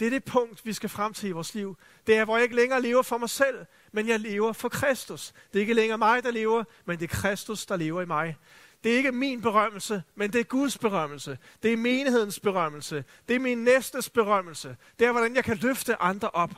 Det 0.00 0.06
er 0.06 0.10
det 0.10 0.24
punkt, 0.24 0.66
vi 0.66 0.72
skal 0.72 0.88
frem 0.88 1.12
til 1.12 1.28
i 1.28 1.32
vores 1.32 1.54
liv. 1.54 1.76
Det 2.06 2.16
er, 2.16 2.24
hvor 2.24 2.36
jeg 2.36 2.42
ikke 2.42 2.56
længere 2.56 2.82
lever 2.82 3.02
for 3.02 3.18
mig 3.18 3.30
selv, 3.30 3.66
men 3.92 4.08
jeg 4.08 4.20
lever 4.20 4.52
for 4.52 4.68
Kristus. 4.68 5.32
Det 5.52 5.58
er 5.58 5.60
ikke 5.60 5.74
længere 5.74 5.98
mig, 5.98 6.22
der 6.22 6.30
lever, 6.30 6.64
men 6.84 6.98
det 6.98 7.10
er 7.10 7.16
Kristus, 7.16 7.66
der 7.66 7.76
lever 7.76 8.02
i 8.02 8.06
mig. 8.06 8.36
Det 8.84 8.92
er 8.92 8.96
ikke 8.96 9.12
min 9.12 9.42
berømmelse, 9.42 10.02
men 10.14 10.32
det 10.32 10.40
er 10.40 10.44
Guds 10.44 10.78
berømmelse. 10.78 11.38
Det 11.62 11.72
er 11.72 11.76
menighedens 11.76 12.40
berømmelse. 12.40 13.04
Det 13.28 13.36
er 13.36 13.40
min 13.40 13.58
næstes 13.58 14.10
berømmelse. 14.10 14.76
Det 14.98 15.06
er, 15.06 15.12
hvordan 15.12 15.36
jeg 15.36 15.44
kan 15.44 15.56
løfte 15.56 15.96
andre 15.96 16.30
op. 16.30 16.50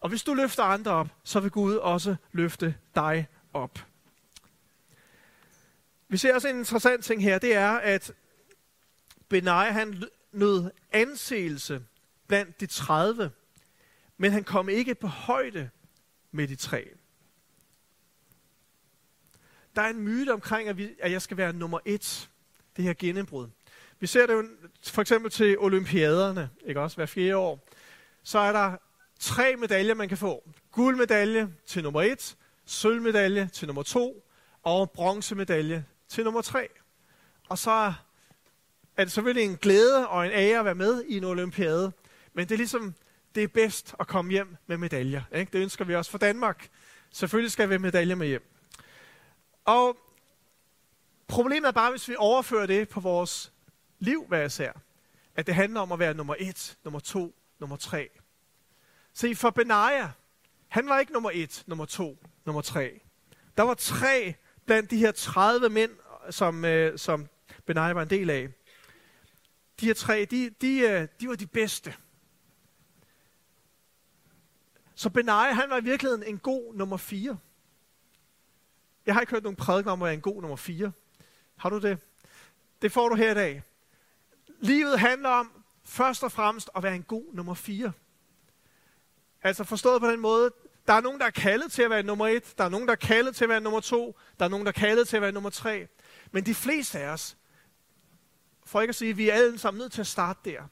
Og 0.00 0.08
hvis 0.08 0.22
du 0.22 0.34
løfter 0.34 0.62
andre 0.62 0.90
op, 0.90 1.08
så 1.24 1.40
vil 1.40 1.50
Gud 1.50 1.74
også 1.74 2.16
løfte 2.32 2.74
dig 2.94 3.26
op. 3.52 3.78
Vi 6.08 6.16
ser 6.16 6.34
også 6.34 6.48
en 6.48 6.58
interessant 6.58 7.04
ting 7.04 7.22
her, 7.22 7.38
det 7.38 7.54
er, 7.54 7.70
at 7.70 8.12
Benai 9.28 9.70
han 9.70 10.02
nød 10.32 10.70
anseelse 10.92 11.82
blandt 12.26 12.60
de 12.60 12.66
30, 12.66 13.30
men 14.16 14.32
han 14.32 14.44
kom 14.44 14.68
ikke 14.68 14.94
på 14.94 15.06
højde 15.06 15.70
med 16.32 16.48
de 16.48 16.56
tre. 16.56 16.88
Der 19.76 19.82
er 19.82 19.88
en 19.88 20.00
myte 20.00 20.32
omkring, 20.32 20.68
at, 20.68 20.76
vi, 20.76 20.90
at 20.98 21.12
jeg 21.12 21.22
skal 21.22 21.36
være 21.36 21.52
nummer 21.52 21.78
et, 21.84 22.28
det 22.76 22.84
her 22.84 22.94
gennembrud. 22.98 23.48
Vi 24.00 24.06
ser 24.06 24.26
det 24.26 24.32
jo 24.32 24.44
for 24.84 25.00
eksempel 25.00 25.30
til 25.30 25.58
olympiaderne, 25.58 26.50
ikke 26.66 26.80
også, 26.80 26.96
hver 26.96 27.06
fjerde 27.06 27.36
år. 27.36 27.68
Så 28.22 28.38
er 28.38 28.52
der 28.52 28.76
tre 29.18 29.56
medaljer, 29.56 29.94
man 29.94 30.08
kan 30.08 30.18
få. 30.18 30.50
Guldmedalje 30.72 31.54
til 31.66 31.82
nummer 31.82 32.02
et, 32.02 32.36
sølvmedalje 32.64 33.50
til 33.52 33.66
nummer 33.66 33.82
to, 33.82 34.28
og 34.62 34.90
bronzemedalje 34.90 35.84
til 36.08 36.24
nummer 36.24 36.40
tre. 36.40 36.68
Og 37.48 37.58
så 37.58 37.92
er 38.96 39.04
det 39.04 39.12
selvfølgelig 39.12 39.44
en 39.44 39.56
glæde 39.56 40.08
og 40.08 40.26
en 40.26 40.32
ære 40.32 40.58
at 40.58 40.64
være 40.64 40.74
med 40.74 41.04
i 41.08 41.16
en 41.16 41.24
olympiade. 41.24 41.92
Men 42.32 42.48
det 42.48 42.54
er 42.54 42.58
ligesom, 42.58 42.94
det 43.38 43.44
er 43.44 43.48
bedst 43.48 43.94
at 44.00 44.06
komme 44.06 44.30
hjem 44.30 44.56
med 44.66 44.76
medaljer. 44.76 45.22
Ikke? 45.34 45.52
Det 45.52 45.58
ønsker 45.58 45.84
vi 45.84 45.94
også 45.94 46.10
for 46.10 46.18
Danmark. 46.18 46.68
Selvfølgelig 47.10 47.52
skal 47.52 47.68
vi 47.68 47.72
have 47.72 47.78
medaljer 47.78 48.14
med 48.14 48.26
hjem. 48.26 48.42
Og 49.64 49.96
problemet 51.28 51.68
er 51.68 51.72
bare, 51.72 51.90
hvis 51.90 52.08
vi 52.08 52.14
overfører 52.18 52.66
det 52.66 52.88
på 52.88 53.00
vores 53.00 53.52
liv 53.98 54.24
hvad 54.28 54.40
jeg 54.40 54.52
ser, 54.52 54.72
at 55.34 55.46
det 55.46 55.54
handler 55.54 55.80
om 55.80 55.92
at 55.92 55.98
være 55.98 56.14
nummer 56.14 56.34
et, 56.38 56.76
nummer 56.84 57.00
to, 57.00 57.34
nummer 57.58 57.76
tre. 57.76 58.08
Se, 59.12 59.34
for 59.34 59.50
Benaja, 59.50 60.10
han 60.68 60.88
var 60.88 60.98
ikke 60.98 61.12
nummer 61.12 61.30
et, 61.34 61.64
nummer 61.66 61.84
to, 61.84 62.18
nummer 62.46 62.62
tre. 62.62 63.00
Der 63.56 63.62
var 63.62 63.74
tre 63.74 64.34
blandt 64.66 64.90
de 64.90 64.96
her 64.96 65.12
30 65.12 65.68
mænd, 65.68 65.90
som, 66.30 66.64
øh, 66.64 66.98
som 66.98 67.28
Benaja 67.66 67.92
var 67.92 68.02
en 68.02 68.10
del 68.10 68.30
af. 68.30 68.48
De 69.80 69.86
her 69.86 69.94
tre, 69.94 70.24
de, 70.24 70.50
de, 70.50 70.78
øh, 70.78 71.08
de 71.20 71.28
var 71.28 71.34
de 71.34 71.46
bedste. 71.46 71.94
Så 74.98 75.10
Benaja, 75.10 75.52
han 75.52 75.70
var 75.70 75.78
i 75.78 75.84
virkeligheden 75.84 76.22
en 76.22 76.38
god 76.38 76.74
nummer 76.74 76.96
4. 76.96 77.38
Jeg 79.06 79.14
har 79.14 79.20
ikke 79.20 79.30
hørt 79.30 79.42
nogen 79.42 79.56
prædiken 79.56 79.90
om 79.90 80.02
at 80.02 80.06
være 80.06 80.14
en 80.14 80.20
god 80.20 80.40
nummer 80.40 80.56
4. 80.56 80.92
Har 81.56 81.70
du 81.70 81.78
det? 81.78 81.98
Det 82.82 82.92
får 82.92 83.08
du 83.08 83.14
her 83.14 83.30
i 83.30 83.34
dag. 83.34 83.62
Livet 84.60 85.00
handler 85.00 85.28
om 85.28 85.64
først 85.84 86.24
og 86.24 86.32
fremmest 86.32 86.70
at 86.76 86.82
være 86.82 86.94
en 86.94 87.02
god 87.02 87.24
nummer 87.32 87.54
4. 87.54 87.92
Altså 89.42 89.64
forstået 89.64 90.00
på 90.00 90.10
den 90.10 90.20
måde, 90.20 90.50
der 90.86 90.92
er 90.92 91.00
nogen, 91.00 91.20
der 91.20 91.26
er 91.26 91.30
kaldet 91.30 91.72
til 91.72 91.82
at 91.82 91.90
være 91.90 92.02
nummer 92.02 92.26
1, 92.26 92.54
der 92.58 92.64
er 92.64 92.68
nogen, 92.68 92.86
der 92.86 92.92
er 92.92 92.96
kaldet 92.96 93.36
til 93.36 93.44
at 93.44 93.48
være 93.48 93.60
nummer 93.60 93.80
2, 93.80 94.18
der 94.38 94.44
er 94.44 94.48
nogen, 94.48 94.66
der 94.66 94.72
er 94.72 94.80
kaldet 94.80 95.08
til 95.08 95.16
at 95.16 95.22
være 95.22 95.32
nummer 95.32 95.50
3. 95.50 95.88
Men 96.30 96.46
de 96.46 96.54
fleste 96.54 96.98
af 96.98 97.08
os, 97.08 97.36
for 98.64 98.80
ikke 98.80 98.90
at 98.90 98.96
sige, 98.96 99.10
at 99.10 99.16
vi 99.16 99.28
er 99.28 99.34
alle 99.34 99.58
sammen 99.58 99.78
nødt 99.78 99.92
til 99.92 100.00
at 100.00 100.06
starte 100.06 100.50
der, 100.50 100.62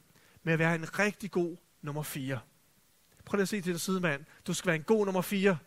med 0.43 0.53
at 0.53 0.59
være 0.59 0.75
en 0.75 0.99
rigtig 0.99 1.31
god 1.31 1.57
nummer 1.83 2.03
4. 2.03 2.41
Prøv 3.27 3.37
lige 3.37 3.43
at 3.43 3.49
se 3.49 3.61
til 3.61 3.73
din 3.73 3.79
sidemand, 3.79 4.25
du 4.47 4.55
skal 4.55 4.67
være 4.67 4.77
en 4.77 4.83
god 4.83 5.05
nummer 5.05 5.23
4. 5.23 5.59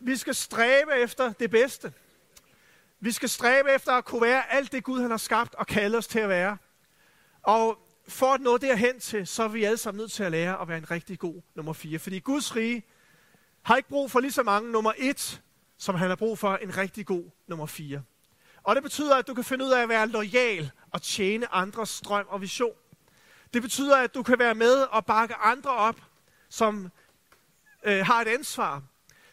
Vi 0.00 0.16
skal 0.16 0.34
stræbe 0.34 0.92
efter 0.92 1.32
det 1.32 1.50
bedste. 1.50 1.92
Vi 3.00 3.12
skal 3.12 3.28
stræbe 3.28 3.70
efter 3.70 3.92
at 3.92 4.04
kunne 4.04 4.22
være 4.22 4.52
alt 4.52 4.72
det 4.72 4.84
Gud 4.84 5.00
han 5.00 5.10
har 5.10 5.16
skabt 5.16 5.54
og 5.54 5.66
kaldet 5.66 5.98
os 5.98 6.06
til 6.06 6.18
at 6.18 6.28
være. 6.28 6.56
Og 7.42 7.78
for 8.08 8.26
at 8.26 8.40
nå 8.40 8.56
derhen 8.56 9.00
til, 9.00 9.26
så 9.26 9.42
er 9.42 9.48
vi 9.48 9.64
alle 9.64 9.78
sammen 9.78 9.98
nødt 9.98 10.12
til 10.12 10.22
at 10.22 10.30
lære 10.30 10.60
at 10.60 10.68
være 10.68 10.78
en 10.78 10.90
rigtig 10.90 11.18
god 11.18 11.42
nummer 11.54 11.72
4. 11.72 11.98
Fordi 11.98 12.18
Guds 12.18 12.56
rige 12.56 12.82
har 13.62 13.76
ikke 13.76 13.88
brug 13.88 14.10
for 14.10 14.20
lige 14.20 14.32
så 14.32 14.42
mange 14.42 14.72
nummer 14.72 14.92
1, 14.98 15.42
som 15.78 15.94
han 15.94 16.08
har 16.08 16.16
brug 16.16 16.38
for 16.38 16.56
en 16.56 16.76
rigtig 16.76 17.06
god 17.06 17.24
nummer 17.46 17.66
4. 17.66 18.02
Og 18.62 18.74
det 18.74 18.82
betyder, 18.82 19.16
at 19.16 19.26
du 19.26 19.34
kan 19.34 19.44
finde 19.44 19.64
ud 19.64 19.70
af 19.70 19.82
at 19.82 19.88
være 19.88 20.08
lojal 20.08 20.70
og 20.90 21.02
tjene 21.02 21.54
andres 21.54 22.00
drøm 22.00 22.26
og 22.28 22.40
vision. 22.40 22.74
Det 23.54 23.62
betyder, 23.62 23.96
at 23.96 24.14
du 24.14 24.22
kan 24.22 24.38
være 24.38 24.54
med 24.54 24.74
og 24.74 25.06
bakke 25.06 25.34
andre 25.34 25.70
op, 25.70 25.96
som 26.48 26.90
øh, 27.84 28.06
har 28.06 28.20
et 28.20 28.28
ansvar. 28.28 28.82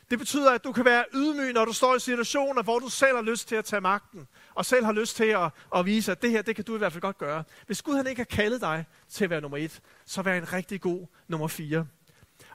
Det 0.09 0.19
betyder, 0.19 0.51
at 0.51 0.63
du 0.63 0.71
kan 0.71 0.85
være 0.85 1.05
ydmyg, 1.13 1.53
når 1.53 1.65
du 1.65 1.73
står 1.73 1.95
i 1.95 1.99
situationer, 1.99 2.63
hvor 2.63 2.79
du 2.79 2.89
selv 2.89 3.15
har 3.15 3.23
lyst 3.23 3.47
til 3.47 3.55
at 3.55 3.65
tage 3.65 3.81
magten, 3.81 4.27
og 4.55 4.65
selv 4.65 4.85
har 4.85 4.91
lyst 4.91 5.15
til 5.15 5.23
at, 5.23 5.49
at 5.75 5.85
vise, 5.85 6.11
at 6.11 6.21
det 6.21 6.31
her, 6.31 6.41
det 6.41 6.55
kan 6.55 6.65
du 6.65 6.75
i 6.75 6.77
hvert 6.77 6.91
fald 6.91 7.01
godt 7.01 7.17
gøre. 7.17 7.43
Hvis 7.65 7.81
Gud 7.81 7.95
han 7.95 8.07
ikke 8.07 8.19
har 8.19 8.25
kaldet 8.25 8.61
dig 8.61 8.85
til 9.09 9.23
at 9.23 9.29
være 9.29 9.41
nummer 9.41 9.57
et, 9.57 9.81
så 10.05 10.21
vær 10.21 10.37
en 10.37 10.53
rigtig 10.53 10.81
god 10.81 11.07
nummer 11.27 11.47
fire. 11.47 11.87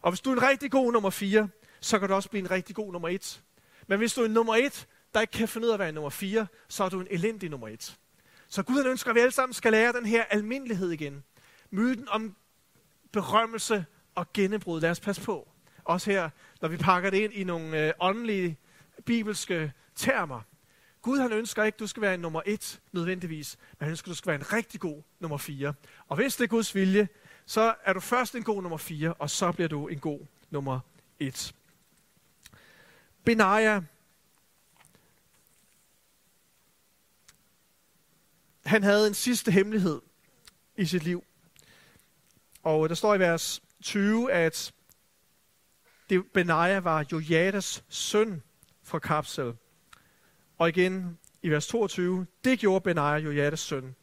Og 0.02 0.10
hvis 0.10 0.20
du 0.20 0.30
er 0.30 0.34
en 0.34 0.42
rigtig 0.42 0.70
god 0.70 0.92
nummer 0.92 1.10
fire, 1.10 1.48
så 1.80 1.98
kan 1.98 2.08
du 2.08 2.14
også 2.14 2.30
blive 2.30 2.40
en 2.40 2.50
rigtig 2.50 2.76
god 2.76 2.92
nummer 2.92 3.08
et. 3.08 3.42
Men 3.86 3.98
hvis 3.98 4.14
du 4.14 4.20
er 4.20 4.24
en 4.24 4.32
nummer 4.32 4.54
et, 4.54 4.86
der 5.14 5.20
ikke 5.20 5.32
kan 5.32 5.48
finde 5.48 5.66
ud 5.66 5.70
af 5.70 5.74
at 5.74 5.80
være 5.80 5.92
nummer 5.92 6.10
4, 6.10 6.46
så 6.68 6.84
er 6.84 6.88
du 6.88 7.00
en 7.00 7.06
elendig 7.10 7.50
nummer 7.50 7.68
1. 7.68 7.96
Så 8.48 8.62
Gud 8.62 8.76
han 8.76 8.86
ønsker, 8.86 9.10
at 9.10 9.14
vi 9.14 9.20
alle 9.20 9.32
sammen 9.32 9.54
skal 9.54 9.72
lære 9.72 9.92
den 9.92 10.06
her 10.06 10.24
almindelighed 10.24 10.90
igen. 10.90 11.24
Myten 11.70 12.08
om 12.08 12.36
berømmelse 13.12 13.84
og 14.14 14.32
gennembrud. 14.32 14.80
Lad 14.80 14.90
os 14.90 15.00
passe 15.00 15.22
på. 15.22 15.48
Også 15.84 16.10
her, 16.10 16.30
når 16.60 16.68
vi 16.68 16.76
pakker 16.76 17.10
det 17.10 17.18
ind 17.18 17.32
i 17.32 17.44
nogle 17.44 17.86
øh, 17.86 17.92
åndelige, 18.00 18.58
bibelske 19.04 19.72
termer. 19.94 20.40
Gud 21.02 21.18
han 21.18 21.32
ønsker 21.32 21.64
ikke, 21.64 21.76
at 21.76 21.80
du 21.80 21.86
skal 21.86 22.02
være 22.02 22.14
en 22.14 22.20
nummer 22.20 22.42
et 22.46 22.80
nødvendigvis, 22.92 23.58
men 23.78 23.84
han 23.84 23.90
ønsker, 23.90 24.06
at 24.06 24.10
du 24.10 24.14
skal 24.14 24.30
være 24.30 24.40
en 24.40 24.52
rigtig 24.52 24.80
god 24.80 25.02
nummer 25.20 25.36
4. 25.36 25.74
Og 26.08 26.16
hvis 26.16 26.36
det 26.36 26.44
er 26.44 26.48
Guds 26.48 26.74
vilje, 26.74 27.08
så 27.46 27.74
er 27.84 27.92
du 27.92 28.00
først 28.00 28.34
en 28.34 28.42
god 28.42 28.62
nummer 28.62 28.78
4, 28.78 29.14
og 29.14 29.30
så 29.30 29.52
bliver 29.52 29.68
du 29.68 29.88
en 29.88 29.98
god 29.98 30.20
nummer 30.50 30.80
1. 31.20 31.54
Benaja, 33.24 33.80
han 38.64 38.82
havde 38.82 39.06
en 39.06 39.14
sidste 39.14 39.50
hemmelighed 39.50 40.00
i 40.76 40.84
sit 40.84 41.02
liv. 41.02 41.24
Og 42.62 42.84
øh, 42.84 42.88
der 42.88 42.94
står 42.94 43.14
i 43.14 43.18
vers 43.18 43.62
20, 43.82 44.32
at 44.32 44.72
det 46.10 46.32
Benaja 46.32 46.80
var 46.80 47.06
Jojadas 47.12 47.84
søn 47.88 48.42
fra 48.82 48.98
Kapsel. 48.98 49.56
Og 50.58 50.68
igen 50.68 51.18
i 51.42 51.50
vers 51.50 51.66
22, 51.66 52.26
det 52.44 52.58
gjorde 52.58 52.80
Benaja 52.80 53.16
Jojadas 53.16 53.60
søn. 53.60 53.94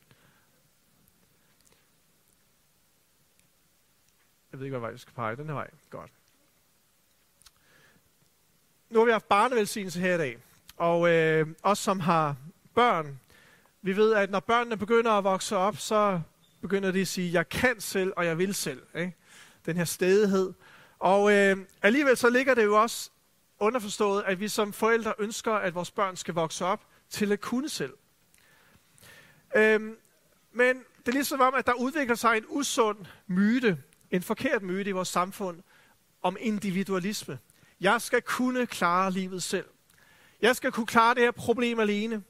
Jeg 4.52 4.60
ved 4.60 4.66
ikke, 4.66 4.74
hvad 4.74 4.80
vej 4.80 4.90
jeg 4.90 5.00
skal 5.00 5.14
pege. 5.14 5.36
Den 5.36 5.46
her 5.46 5.54
vej. 5.54 5.70
Godt. 5.90 6.12
Nu 8.90 9.00
har 9.00 9.06
vi 9.06 9.12
haft 9.12 9.28
barnevelsignelse 9.28 10.00
her 10.00 10.16
i 10.16 10.18
dag. 10.18 10.38
Og 10.78 11.10
øh, 11.10 11.48
os, 11.64 11.80
som 11.80 12.00
har 12.00 12.36
børn, 12.76 13.20
vi 13.82 13.96
ved, 13.96 14.14
at 14.14 14.30
når 14.30 14.40
børnene 14.40 14.78
begynder 14.78 15.12
at 15.12 15.24
vokse 15.24 15.58
op, 15.58 15.78
så 15.78 16.22
begynder 16.62 16.92
de 16.92 17.02
at 17.02 17.08
sige, 17.08 17.34
jeg 17.34 17.50
kan 17.50 17.80
selv, 17.80 18.14
og 18.18 18.26
jeg 18.26 18.38
vil 18.38 18.54
selv. 18.54 18.82
Ikke? 18.96 19.16
Den 19.66 19.78
her 19.78 19.86
stedighed. 19.86 20.54
Og 21.00 21.32
øh, 21.34 21.58
alligevel 21.82 22.18
så 22.18 22.30
ligger 22.30 22.54
det 22.54 22.64
jo 22.64 22.82
også 22.82 23.10
underforstået, 23.60 24.24
at 24.26 24.40
vi 24.40 24.48
som 24.48 24.74
forældre 24.74 25.14
ønsker, 25.20 25.54
at 25.54 25.76
vores 25.76 25.92
børn 25.92 26.16
skal 26.16 26.34
vokse 26.34 26.66
op 26.66 26.86
til 27.10 27.32
at 27.32 27.42
kunne 27.42 27.70
selv. 27.70 27.94
Øhm, 29.56 29.98
men 30.52 30.78
det 30.78 31.08
er 31.08 31.12
ligesom 31.12 31.42
om, 31.42 31.54
at 31.54 31.68
der 31.68 31.74
udvikler 31.74 32.16
sig 32.16 32.38
en 32.38 32.46
usund 32.48 32.98
myte, 33.28 33.78
en 34.12 34.22
forkert 34.22 34.64
myte 34.64 34.90
i 34.90 34.94
vores 34.94 35.08
samfund, 35.08 35.62
om 36.22 36.38
individualisme. 36.40 37.40
Jeg 37.82 38.02
skal 38.02 38.22
kunne 38.22 38.66
klare 38.66 39.12
livet 39.12 39.44
selv. 39.44 39.66
Jeg 40.42 40.56
skal 40.56 40.72
kunne 40.72 40.86
klare 40.86 41.16
det 41.16 41.24
her 41.24 41.32
problem 41.32 41.80
alene. 41.80 42.24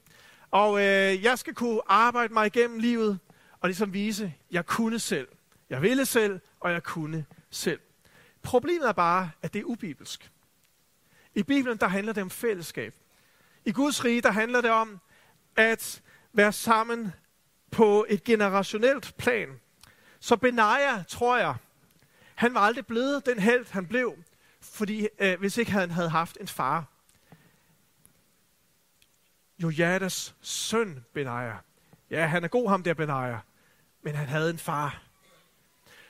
Og 0.50 0.80
øh, 0.80 1.22
jeg 1.22 1.38
skal 1.38 1.54
kunne 1.54 1.80
arbejde 1.86 2.32
mig 2.32 2.46
igennem 2.46 2.78
livet 2.78 3.18
og 3.60 3.68
ligesom 3.68 3.92
vise, 3.92 4.24
at 4.24 4.32
jeg 4.50 4.66
kunne 4.66 4.98
selv. 4.98 5.28
Jeg 5.70 5.82
ville 5.82 6.06
selv, 6.06 6.40
og 6.60 6.72
jeg 6.72 6.82
kunne 6.82 7.26
selv. 7.50 7.80
Problemet 8.42 8.88
er 8.88 8.92
bare, 8.92 9.30
at 9.42 9.52
det 9.52 9.60
er 9.60 9.64
ubibelsk. 9.64 10.30
I 11.34 11.42
Bibelen, 11.42 11.78
der 11.78 11.88
handler 11.88 12.12
det 12.12 12.22
om 12.22 12.30
fællesskab. 12.30 12.94
I 13.64 13.72
Guds 13.72 14.04
rige, 14.04 14.20
der 14.20 14.30
handler 14.30 14.60
det 14.60 14.70
om 14.70 15.00
at 15.56 16.02
være 16.32 16.52
sammen 16.52 17.12
på 17.70 18.06
et 18.08 18.24
generationelt 18.24 19.14
plan. 19.18 19.48
Så 20.20 20.36
Benaja, 20.36 21.02
tror 21.08 21.36
jeg, 21.36 21.54
han 22.34 22.54
var 22.54 22.60
aldrig 22.60 22.86
blevet 22.86 23.26
den 23.26 23.38
held, 23.38 23.66
han 23.70 23.86
blev, 23.86 24.14
fordi 24.60 25.08
øh, 25.18 25.38
hvis 25.38 25.56
ikke 25.56 25.72
han 25.72 25.90
havde 25.90 26.08
haft 26.08 26.38
en 26.40 26.48
far. 26.48 26.89
Jojadas 29.62 30.34
søn, 30.40 31.04
Benaja. 31.14 31.56
Ja, 32.10 32.26
han 32.26 32.44
er 32.44 32.48
god 32.48 32.68
ham 32.68 32.82
der, 32.82 32.94
Benaja. 32.94 33.38
Men 34.02 34.14
han 34.14 34.28
havde 34.28 34.50
en 34.50 34.58
far. 34.58 35.02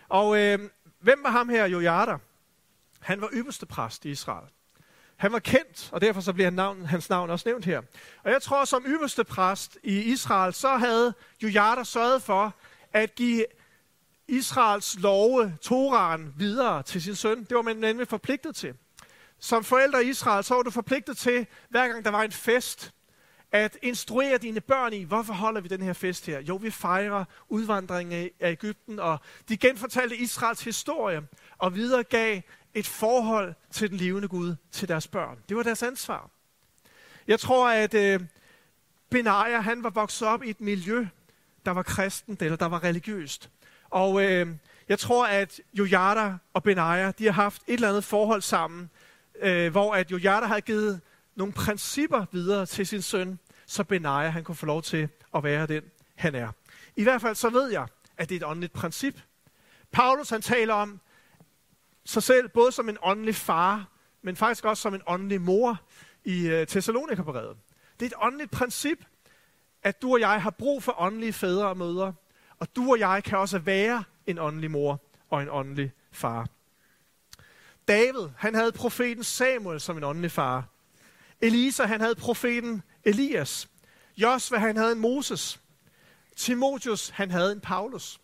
Og 0.09 0.39
øh, 0.39 0.59
hvem 1.01 1.21
var 1.23 1.31
ham 1.31 1.49
her, 1.49 1.67
Jojada? 1.67 2.17
Han 3.01 3.21
var 3.21 3.31
ypperste 3.33 3.67
præst 3.67 4.05
i 4.05 4.11
Israel. 4.11 4.49
Han 5.17 5.33
var 5.33 5.39
kendt, 5.39 5.89
og 5.93 6.01
derfor 6.01 6.21
så 6.21 6.33
bliver 6.33 6.47
han 6.47 6.53
navn, 6.53 6.87
hans 6.87 7.11
navn 7.11 7.31
også 7.31 7.49
nævnt 7.49 7.65
her. 7.65 7.83
Og 8.25 8.31
jeg 8.31 8.43
tror, 8.43 8.65
som 8.65 8.85
ypperste 8.87 9.25
præst 9.25 9.79
i 9.83 10.03
Israel, 10.03 10.55
så 10.55 10.77
havde 10.77 11.15
Jojada 11.43 11.85
sørget 11.85 12.23
for 12.23 12.55
at 12.93 13.15
give 13.15 13.45
Israels 14.29 14.99
love, 15.01 15.57
Toraen, 15.63 16.35
videre 16.37 16.83
til 16.83 17.03
sin 17.03 17.15
søn. 17.15 17.45
Det 17.45 17.57
var 17.57 17.63
man 17.63 17.77
nemlig 17.77 18.09
forpligtet 18.09 18.57
til. 18.57 18.75
Som 19.39 19.65
forældre 19.65 20.05
i 20.05 20.09
Israel, 20.09 20.45
så 20.45 20.55
var 20.55 20.63
du 20.63 20.71
forpligtet 20.71 21.17
til, 21.17 21.47
hver 21.69 21.89
gang 21.89 22.05
der 22.05 22.11
var 22.11 22.23
en 22.23 22.33
fest, 22.33 22.93
at 23.53 23.79
instruere 23.83 24.39
dine 24.39 24.61
børn 24.61 24.93
i, 24.93 25.03
hvorfor 25.03 25.33
holder 25.33 25.61
vi 25.61 25.69
den 25.69 25.83
her 25.83 25.93
fest 25.93 26.27
her? 26.27 26.41
Jo, 26.41 26.57
vi 26.57 26.71
fejrer 26.71 27.25
udvandringen 27.49 28.31
af 28.41 28.51
Ægypten, 28.51 28.99
og 28.99 29.19
de 29.49 29.57
genfortalte 29.57 30.17
Israels 30.17 30.65
historie, 30.65 31.23
og 31.59 31.75
videregav 31.75 32.41
et 32.75 32.87
forhold 32.87 33.55
til 33.71 33.91
den 33.91 33.97
levende 33.97 34.29
Gud, 34.29 34.55
til 34.73 34.89
deres 34.89 35.09
børn. 35.09 35.39
Det 35.49 35.57
var 35.57 35.63
deres 35.63 35.83
ansvar. 35.83 36.31
Jeg 37.27 37.41
tror, 37.41 37.69
at 37.69 37.95
øh, 37.95 38.21
Benaja, 39.11 39.61
han 39.61 39.83
var 39.83 39.91
vokset 39.91 40.29
op 40.29 40.43
i 40.43 40.51
et 40.51 40.61
miljø, 40.61 41.07
der 41.67 41.71
var 41.71 41.83
kristent, 41.83 42.43
eller 42.43 42.57
der 42.57 42.67
var 42.67 42.85
religiøst. 42.85 43.51
Og 43.91 44.25
øh, 44.25 44.49
jeg 44.89 44.99
tror, 44.99 45.27
at 45.27 45.61
Jojada 45.75 46.35
og 46.53 46.63
Benaja, 46.63 47.13
de 47.19 47.25
har 47.25 47.33
haft 47.33 47.63
et 47.67 47.75
eller 47.75 47.89
andet 47.89 48.05
forhold 48.05 48.43
sammen, 48.43 48.91
øh, 49.41 49.71
hvor 49.71 49.95
at 49.95 50.11
Jojada 50.11 50.47
havde 50.47 50.61
givet 50.61 51.01
nogle 51.41 51.53
principper 51.53 52.25
videre 52.33 52.67
til 52.67 52.87
sin 52.87 53.03
søn, 53.03 53.39
så 53.67 53.85
Benaja 53.85 54.29
han 54.29 54.45
kunne 54.45 54.57
få 54.57 54.67
lov 54.67 54.83
til 54.83 55.09
at 55.35 55.45
være 55.45 55.67
den, 55.67 55.83
han 56.15 56.35
er. 56.35 56.53
I 56.97 57.03
hvert 57.03 57.21
fald 57.21 57.35
så 57.35 57.51
ved 57.51 57.71
jeg, 57.71 57.87
at 58.17 58.29
det 58.29 58.35
er 58.35 58.41
et 58.41 58.51
åndeligt 58.51 58.73
princip. 58.73 59.21
Paulus 59.91 60.31
han 60.31 60.43
taler 60.43 60.75
om 60.75 61.01
sig 62.05 62.23
selv 62.23 62.49
både 62.49 62.73
som 62.73 62.89
en 62.89 62.99
åndelig 63.03 63.35
far, 63.35 63.89
men 64.23 64.37
faktisk 64.37 64.65
også 64.65 64.81
som 64.81 64.95
en 64.95 65.03
åndelig 65.07 65.41
mor 65.41 65.81
i 66.25 66.47
øh, 66.47 66.67
Thessalonikerbrevet. 66.67 67.57
Det 68.01 68.07
er 68.07 68.17
et 68.17 68.23
åndeligt 68.23 68.51
princip, 68.51 68.99
at 69.83 70.03
du 70.03 70.13
og 70.13 70.21
jeg 70.21 70.43
har 70.43 70.51
brug 70.51 70.83
for 70.83 71.01
åndelige 71.01 71.33
fædre 71.33 71.67
og 71.67 71.77
mødre, 71.77 72.15
og 72.59 72.77
du 72.77 72.91
og 72.91 72.99
jeg 72.99 73.25
kan 73.25 73.39
også 73.39 73.59
være 73.59 74.05
en 74.27 74.39
åndelig 74.39 74.71
mor 74.71 75.01
og 75.31 75.43
en 75.43 75.49
åndelig 75.51 75.93
far. 76.13 76.49
David, 77.89 78.29
han 78.37 78.55
havde 78.55 78.73
profeten 78.73 79.25
Samuel 79.25 79.81
som 79.81 79.97
en 79.97 80.05
åndelig 80.05 80.31
far. 80.31 80.65
Elisa, 81.41 81.85
han 81.85 82.01
havde 82.01 82.15
profeten 82.15 82.83
Elias. 83.05 83.69
Josva, 84.17 84.59
han 84.59 84.77
havde 84.77 84.93
en 84.93 84.99
Moses. 84.99 85.61
Timotheus, 86.37 87.09
han 87.09 87.31
havde 87.31 87.53
en 87.53 87.61
Paulus. 87.61 88.21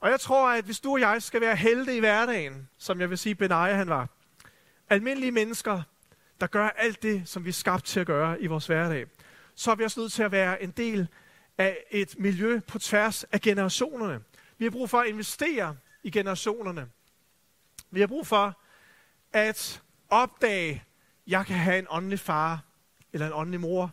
Og 0.00 0.10
jeg 0.10 0.20
tror, 0.20 0.48
at 0.48 0.64
hvis 0.64 0.80
du 0.80 0.92
og 0.92 1.00
jeg 1.00 1.22
skal 1.22 1.40
være 1.40 1.56
helte 1.56 1.96
i 1.96 2.00
hverdagen, 2.00 2.68
som 2.78 3.00
jeg 3.00 3.10
vil 3.10 3.18
sige, 3.18 3.34
Benaja 3.34 3.74
han 3.74 3.88
var, 3.88 4.08
almindelige 4.90 5.32
mennesker, 5.32 5.82
der 6.40 6.46
gør 6.46 6.68
alt 6.68 7.02
det, 7.02 7.28
som 7.28 7.44
vi 7.44 7.48
er 7.48 7.52
skabt 7.52 7.84
til 7.84 8.00
at 8.00 8.06
gøre 8.06 8.42
i 8.42 8.46
vores 8.46 8.66
hverdag, 8.66 9.06
så 9.54 9.70
er 9.70 9.74
vi 9.74 9.84
også 9.84 10.00
nødt 10.00 10.12
til 10.12 10.22
at 10.22 10.32
være 10.32 10.62
en 10.62 10.70
del 10.70 11.08
af 11.58 11.84
et 11.90 12.14
miljø 12.18 12.60
på 12.60 12.78
tværs 12.78 13.24
af 13.24 13.40
generationerne. 13.40 14.20
Vi 14.58 14.64
har 14.64 14.70
brug 14.70 14.90
for 14.90 15.00
at 15.00 15.08
investere 15.08 15.76
i 16.02 16.10
generationerne. 16.10 16.88
Vi 17.90 18.00
har 18.00 18.06
brug 18.06 18.26
for 18.26 18.60
at 19.32 19.82
opdage, 20.08 20.84
jeg 21.26 21.46
kan 21.46 21.56
have 21.56 21.78
en 21.78 21.86
åndelig 21.90 22.20
far 22.20 22.64
eller 23.12 23.26
en 23.26 23.32
åndelig 23.32 23.60
mor. 23.60 23.90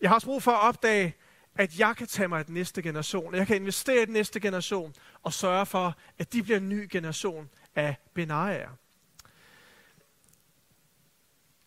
Jeg 0.00 0.10
har 0.10 0.14
også 0.14 0.26
brug 0.26 0.42
for 0.42 0.52
at 0.52 0.68
opdage, 0.68 1.16
at 1.54 1.78
jeg 1.78 1.96
kan 1.96 2.06
tage 2.06 2.28
mig 2.28 2.38
af 2.38 2.44
den 2.44 2.54
næste 2.54 2.82
generation. 2.82 3.34
Jeg 3.34 3.46
kan 3.46 3.56
investere 3.56 4.02
i 4.02 4.04
den 4.04 4.12
næste 4.12 4.40
generation 4.40 4.94
og 5.22 5.32
sørge 5.32 5.66
for, 5.66 5.96
at 6.18 6.32
de 6.32 6.42
bliver 6.42 6.56
en 6.56 6.68
ny 6.68 6.88
generation 6.90 7.50
af 7.74 7.96
benajer. 8.14 8.70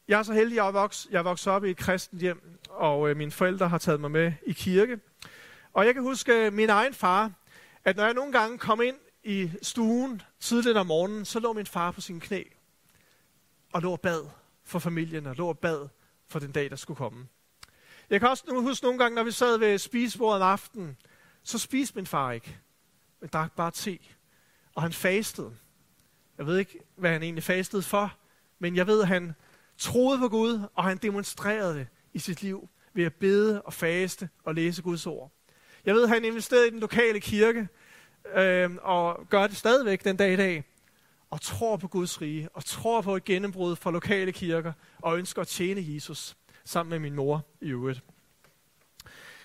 Jeg 0.07 0.19
er 0.19 0.23
så 0.23 0.33
heldig, 0.33 0.53
at 0.53 0.55
jeg 0.55 0.67
er 0.67 0.71
vokset, 0.71 1.11
jeg 1.11 1.19
er 1.19 1.23
vokset 1.23 1.53
op 1.53 1.65
i 1.65 1.69
et 1.69 1.77
kristent 1.77 2.21
hjem, 2.21 2.59
og 2.69 3.09
øh, 3.09 3.17
mine 3.17 3.31
forældre 3.31 3.69
har 3.69 3.77
taget 3.77 4.01
mig 4.01 4.11
med 4.11 4.33
i 4.45 4.53
kirke. 4.53 4.99
Og 5.73 5.85
jeg 5.85 5.93
kan 5.93 6.03
huske 6.03 6.33
øh, 6.33 6.53
min 6.53 6.69
egen 6.69 6.93
far, 6.93 7.31
at 7.85 7.95
når 7.95 8.03
jeg 8.03 8.13
nogle 8.13 8.31
gange 8.31 8.57
kom 8.57 8.81
ind 8.81 8.95
i 9.23 9.51
stuen 9.61 10.21
tidligt 10.39 10.77
om 10.77 10.87
morgenen, 10.87 11.25
så 11.25 11.39
lå 11.39 11.53
min 11.53 11.65
far 11.65 11.91
på 11.91 12.01
sine 12.01 12.19
knæ 12.19 12.43
og 13.73 13.81
lå 13.81 13.91
og 13.91 14.01
bad 14.01 14.29
for 14.67 14.79
familien 14.79 15.25
og 15.25 15.35
lå 15.35 15.47
og 15.47 15.59
bad 15.59 15.87
for 16.27 16.39
den 16.39 16.51
dag, 16.51 16.69
der 16.69 16.75
skulle 16.75 16.97
komme. 16.97 17.27
Jeg 18.09 18.19
kan 18.19 18.29
også 18.29 18.43
huske 18.53 18.85
nogle 18.85 18.99
gange, 18.99 19.15
når 19.15 19.23
vi 19.23 19.31
sad 19.31 19.57
ved 19.57 19.77
spisebordet 19.77 20.41
om 20.41 20.47
aftenen, 20.47 20.97
så 21.43 21.57
spiste 21.57 21.95
min 21.95 22.05
far 22.05 22.31
ikke, 22.31 22.57
men 23.19 23.29
drak 23.33 23.51
bare 23.55 23.71
te. 23.71 23.99
Og 24.75 24.81
han 24.81 24.93
fastede. 24.93 25.55
Jeg 26.37 26.45
ved 26.45 26.57
ikke, 26.57 26.79
hvad 26.95 27.11
han 27.11 27.23
egentlig 27.23 27.43
fastede 27.43 27.81
for, 27.81 28.17
men 28.59 28.75
jeg 28.75 28.87
ved, 28.87 29.01
at 29.01 29.07
han 29.07 29.35
troede 29.77 30.19
på 30.19 30.29
Gud, 30.29 30.61
og 30.75 30.83
han 30.83 30.97
demonstrerede 30.97 31.75
det 31.75 31.87
i 32.13 32.19
sit 32.19 32.41
liv 32.41 32.69
ved 32.93 33.03
at 33.03 33.13
bede 33.13 33.61
og 33.61 33.73
faste 33.73 34.29
og 34.43 34.55
læse 34.55 34.81
Guds 34.81 35.07
ord. 35.07 35.31
Jeg 35.85 35.95
ved, 35.95 36.03
at 36.03 36.09
han 36.09 36.25
investerede 36.25 36.67
i 36.67 36.71
den 36.71 36.79
lokale 36.79 37.19
kirke, 37.19 37.67
øh, 38.35 38.71
og 38.81 39.27
gør 39.29 39.47
det 39.47 39.57
stadigvæk 39.57 40.03
den 40.03 40.17
dag 40.17 40.33
i 40.33 40.35
dag, 40.35 40.63
og 41.29 41.41
tror 41.41 41.77
på 41.77 41.87
Guds 41.87 42.21
rige, 42.21 42.49
og 42.53 42.65
tror 42.65 43.01
på 43.01 43.15
et 43.15 43.23
gennembrud 43.23 43.75
for 43.75 43.91
lokale 43.91 44.31
kirker, 44.31 44.73
og 44.97 45.17
ønsker 45.17 45.41
at 45.41 45.47
tjene 45.47 45.93
Jesus 45.93 46.37
sammen 46.65 46.89
med 46.89 46.99
min 46.99 47.15
mor 47.15 47.45
i 47.61 47.69
øvrigt. 47.69 48.03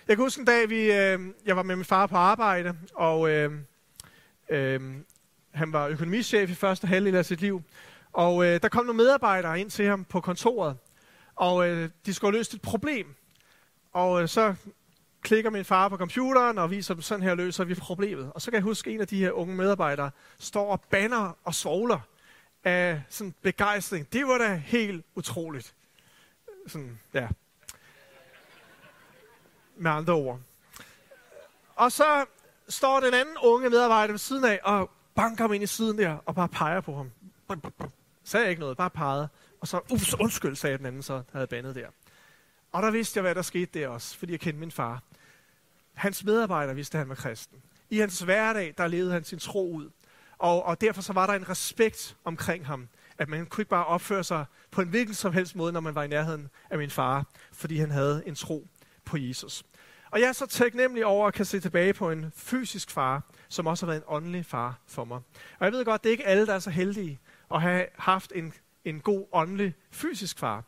Jeg 0.07 0.15
kan 0.15 0.25
huske 0.25 0.39
en 0.39 0.45
dag, 0.45 0.69
vi, 0.69 0.91
øh, 0.91 1.19
jeg 1.45 1.55
var 1.55 1.63
med 1.63 1.75
min 1.75 1.85
far 1.85 2.07
på 2.07 2.15
arbejde, 2.15 2.77
og 2.93 3.29
øh, 3.29 3.51
øh, 4.49 4.81
han 5.51 5.73
var 5.73 5.87
økonomichef 5.87 6.49
i 6.49 6.53
første 6.53 6.87
halvdel 6.87 7.15
af 7.15 7.25
sit 7.25 7.41
liv. 7.41 7.63
Og 8.13 8.45
øh, 8.45 8.61
der 8.61 8.69
kom 8.69 8.85
nogle 8.85 8.97
medarbejdere 8.97 9.59
ind 9.59 9.69
til 9.69 9.85
ham 9.85 10.03
på 10.05 10.21
kontoret, 10.21 10.77
og 11.35 11.69
øh, 11.69 11.89
de 12.05 12.13
skulle 12.13 12.37
løse 12.37 12.55
et 12.55 12.61
problem. 12.61 13.15
Og 13.93 14.21
øh, 14.21 14.27
så 14.27 14.55
klikker 15.23 15.49
min 15.49 15.65
far 15.65 15.89
på 15.89 15.97
computeren 15.97 16.57
og 16.57 16.71
viser 16.71 16.93
dem, 16.93 17.01
sådan 17.01 17.23
her 17.23 17.35
løser 17.35 17.63
vi 17.63 17.75
problemet. 17.75 18.31
Og 18.35 18.41
så 18.41 18.51
kan 18.51 18.55
jeg 18.55 18.63
huske, 18.63 18.89
at 18.89 18.93
en 18.93 19.01
af 19.01 19.07
de 19.07 19.19
her 19.19 19.31
unge 19.31 19.55
medarbejdere 19.55 20.11
står 20.39 20.71
og 20.71 20.81
banner 20.81 21.37
og 21.43 21.55
svogler 21.55 21.99
af 22.63 23.01
sådan 23.09 23.33
begejstring. 23.41 24.13
Det 24.13 24.27
var 24.27 24.37
da 24.37 24.55
helt 24.55 25.05
utroligt. 25.15 25.73
Sådan, 26.67 26.99
ja. 27.13 27.27
Med 29.75 29.91
andre 29.91 30.13
ord. 30.13 30.39
Og 31.75 31.91
så 31.91 32.25
står 32.69 32.99
den 32.99 33.13
anden 33.13 33.37
unge 33.43 33.69
medarbejder 33.69 34.13
ved 34.13 34.19
siden 34.19 34.45
af 34.45 34.59
og 34.63 34.89
banker 35.15 35.43
ham 35.43 35.53
ind 35.53 35.63
i 35.63 35.67
siden 35.67 35.97
der 35.97 36.17
og 36.25 36.35
bare 36.35 36.47
peger 36.47 36.81
på 36.81 36.95
ham. 36.95 37.11
Sagde 38.23 38.49
ikke 38.49 38.59
noget, 38.59 38.77
bare 38.77 38.89
pegede. 38.89 39.29
Og 39.61 39.67
så, 39.67 39.79
ups, 39.91 40.13
undskyld, 40.19 40.55
sagde 40.55 40.77
den 40.77 40.85
anden 40.85 41.03
så, 41.03 41.21
havde 41.31 41.47
bandet 41.47 41.75
der. 41.75 41.87
Og 42.71 42.83
der 42.83 42.91
vidste 42.91 43.17
jeg, 43.17 43.21
hvad 43.21 43.35
der 43.35 43.41
skete 43.41 43.79
der 43.79 43.87
også, 43.87 44.17
fordi 44.17 44.31
jeg 44.31 44.39
kendte 44.39 44.59
min 44.59 44.71
far. 44.71 45.01
Hans 45.93 46.23
medarbejder 46.23 46.73
vidste, 46.73 46.97
at 46.97 46.99
han 46.99 47.09
var 47.09 47.15
kristen. 47.15 47.57
I 47.89 47.97
hans 47.97 48.19
hverdag, 48.19 48.73
der 48.77 48.87
levede 48.87 49.11
han 49.11 49.23
sin 49.23 49.39
tro 49.39 49.71
ud. 49.71 49.89
Og, 50.37 50.65
og 50.65 50.81
derfor 50.81 51.01
så 51.01 51.13
var 51.13 51.27
der 51.27 51.33
en 51.33 51.49
respekt 51.49 52.15
omkring 52.23 52.65
ham. 52.65 52.87
At 53.17 53.29
man 53.29 53.45
kunne 53.45 53.61
ikke 53.61 53.69
bare 53.69 53.85
opføre 53.85 54.23
sig 54.23 54.45
på 54.71 54.81
en 54.81 54.87
hvilken 54.87 55.15
som 55.15 55.33
helst 55.33 55.55
måde, 55.55 55.73
når 55.73 55.79
man 55.79 55.95
var 55.95 56.03
i 56.03 56.07
nærheden 56.07 56.49
af 56.69 56.77
min 56.77 56.89
far, 56.89 57.25
fordi 57.51 57.77
han 57.77 57.91
havde 57.91 58.23
en 58.25 58.35
tro 58.35 58.67
på 59.05 59.17
Jesus. 59.17 59.63
Og 60.11 60.19
jeg 60.19 60.27
er 60.27 60.33
så 60.33 60.45
taknemmelig 60.45 61.05
over 61.05 61.27
at 61.27 61.33
kan 61.33 61.45
se 61.45 61.59
tilbage 61.59 61.93
på 61.93 62.11
en 62.11 62.31
fysisk 62.35 62.91
far, 62.91 63.23
som 63.49 63.67
også 63.67 63.85
har 63.85 63.91
været 63.91 64.01
en 64.01 64.07
åndelig 64.07 64.45
far 64.45 64.79
for 64.87 65.03
mig. 65.03 65.17
Og 65.59 65.65
jeg 65.65 65.71
ved 65.71 65.85
godt, 65.85 66.03
det 66.03 66.09
er 66.09 66.11
ikke 66.11 66.25
alle, 66.27 66.47
der 66.47 66.53
er 66.53 66.59
så 66.59 66.69
heldige 66.69 67.19
at 67.53 67.61
have 67.61 67.85
haft 67.95 68.31
en, 68.35 68.53
en 68.85 68.99
god 68.99 69.27
åndelig 69.31 69.75
fysisk 69.91 70.39
far. 70.39 70.63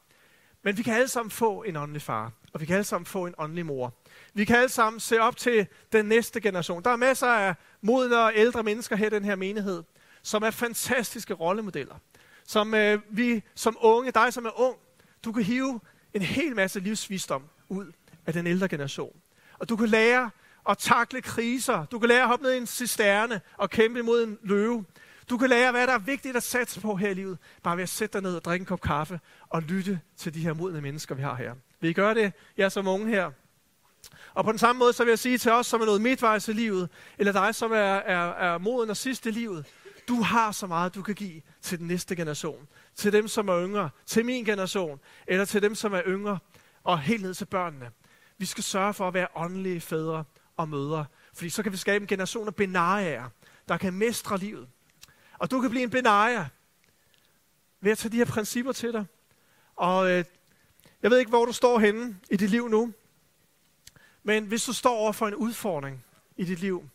Men 0.63 0.77
vi 0.77 0.83
kan 0.83 0.93
alle 0.93 1.07
sammen 1.07 1.31
få 1.31 1.63
en 1.63 1.75
åndelig 1.75 2.01
far, 2.01 2.31
og 2.55 2.61
vi 2.61 2.65
kan 2.65 2.75
alle 2.75 2.85
sammen 2.85 3.05
få 3.05 3.25
en 3.25 3.33
åndelig 3.37 3.65
mor. 3.65 3.93
Vi 4.33 4.45
kan 4.45 4.55
alle 4.55 4.69
sammen 4.69 4.99
se 4.99 5.19
op 5.19 5.37
til 5.37 5.67
den 5.91 6.05
næste 6.05 6.41
generation. 6.41 6.83
Der 6.83 6.89
er 6.89 6.95
masser 6.95 7.27
af 7.27 7.55
modne 7.81 8.19
og 8.19 8.31
ældre 8.35 8.63
mennesker 8.63 8.95
her 8.95 9.07
i 9.07 9.09
den 9.09 9.25
her 9.25 9.35
menighed, 9.35 9.83
som 10.21 10.43
er 10.43 10.51
fantastiske 10.51 11.33
rollemodeller. 11.33 11.95
Som 12.47 12.73
øh, 12.73 12.99
vi 13.09 13.43
som 13.55 13.77
unge, 13.81 14.11
dig 14.11 14.33
som 14.33 14.45
er 14.45 14.59
ung, 14.59 14.77
du 15.25 15.31
kan 15.31 15.43
hive 15.43 15.79
en 16.13 16.21
hel 16.21 16.55
masse 16.55 16.79
livsvisdom 16.79 17.43
ud 17.69 17.91
af 18.25 18.33
den 18.33 18.47
ældre 18.47 18.67
generation. 18.67 19.15
Og 19.59 19.69
du 19.69 19.75
kan 19.75 19.89
lære 19.89 20.29
at 20.69 20.77
takle 20.77 21.21
kriser. 21.21 21.85
Du 21.85 21.99
kan 21.99 22.09
lære 22.09 22.21
at 22.21 22.27
hoppe 22.27 22.43
ned 22.43 22.53
i 22.53 22.57
en 22.57 22.67
cisterne 22.67 23.41
og 23.57 23.69
kæmpe 23.69 23.99
imod 23.99 24.23
en 24.23 24.37
løve. 24.43 24.85
Du 25.29 25.37
kan 25.37 25.49
lære, 25.49 25.71
hvad 25.71 25.87
der 25.87 25.93
er 25.93 25.99
vigtigt 25.99 26.37
at 26.37 26.43
satse 26.43 26.81
på 26.81 26.95
her 26.95 27.09
i 27.09 27.13
livet, 27.13 27.37
bare 27.63 27.77
ved 27.77 27.83
at 27.83 27.89
sætte 27.89 28.13
dig 28.13 28.21
ned 28.21 28.35
og 28.35 28.45
drikke 28.45 28.63
en 28.63 28.65
kop 28.65 28.81
kaffe 28.81 29.19
og 29.49 29.61
lytte 29.61 29.99
til 30.17 30.33
de 30.33 30.39
her 30.39 30.53
modne 30.53 30.81
mennesker, 30.81 31.15
vi 31.15 31.21
har 31.21 31.35
her. 31.35 31.53
Vi 31.87 31.93
gør 31.93 32.13
det, 32.13 32.33
jeg 32.57 32.71
som 32.71 32.87
unge 32.87 33.07
her? 33.07 33.31
Og 34.33 34.45
på 34.45 34.51
den 34.51 34.59
samme 34.59 34.79
måde, 34.79 34.93
så 34.93 35.03
vil 35.03 35.11
jeg 35.11 35.19
sige 35.19 35.37
til 35.37 35.51
os, 35.51 35.67
som 35.67 35.81
er 35.81 35.85
noget 35.85 36.01
midtvejs 36.01 36.47
i 36.47 36.53
livet, 36.53 36.89
eller 37.17 37.31
dig, 37.31 37.55
som 37.55 37.71
er, 37.71 37.75
er, 37.75 38.33
er 38.33 38.57
moden 38.57 38.89
og 38.89 38.97
sidste 38.97 39.29
i 39.29 39.31
livet, 39.31 39.65
du 40.07 40.21
har 40.21 40.51
så 40.51 40.67
meget, 40.67 40.95
du 40.95 41.01
kan 41.01 41.15
give 41.15 41.41
til 41.61 41.79
den 41.79 41.87
næste 41.87 42.15
generation. 42.15 42.67
Til 42.95 43.13
dem, 43.13 43.27
som 43.27 43.47
er 43.47 43.63
yngre. 43.63 43.89
Til 44.05 44.25
min 44.25 44.45
generation. 44.45 44.99
Eller 45.27 45.45
til 45.45 45.61
dem, 45.61 45.75
som 45.75 45.93
er 45.93 46.01
yngre. 46.07 46.39
Og 46.83 46.99
helt 46.99 47.21
ned 47.21 47.33
til 47.33 47.45
børnene. 47.45 47.91
Vi 48.37 48.45
skal 48.45 48.63
sørge 48.63 48.93
for 48.93 49.07
at 49.07 49.13
være 49.13 49.27
åndelige 49.35 49.81
fædre 49.81 50.23
og 50.57 50.69
mødre. 50.69 51.05
Fordi 51.33 51.49
så 51.49 51.63
kan 51.63 51.71
vi 51.71 51.77
skabe 51.77 52.03
en 52.03 52.07
generation 52.07 52.47
af 52.47 52.55
benarier, 52.55 53.29
der 53.67 53.77
kan 53.77 53.93
mestre 53.93 54.37
livet. 54.37 54.67
Og 55.37 55.51
du 55.51 55.61
kan 55.61 55.69
blive 55.69 55.83
en 55.83 55.89
benarier 55.89 56.45
ved 57.81 57.91
at 57.91 57.97
tage 57.97 58.11
de 58.11 58.17
her 58.17 58.25
principper 58.25 58.71
til 58.71 58.93
dig. 58.93 59.05
Og 59.75 60.11
øh, 60.11 60.25
jeg 61.01 61.11
ved 61.11 61.17
ikke, 61.17 61.29
hvor 61.29 61.45
du 61.45 61.51
står 61.51 61.79
henne 61.79 62.17
i 62.31 62.37
dit 62.37 62.49
liv 62.49 62.69
nu. 62.69 62.93
Men 64.23 64.45
hvis 64.45 64.63
du 64.63 64.73
står 64.73 64.97
over 64.97 65.11
for 65.11 65.27
en 65.27 65.35
udfordring 65.35 66.05
i 66.37 66.45
dit 66.45 66.59
liv, 66.59 66.89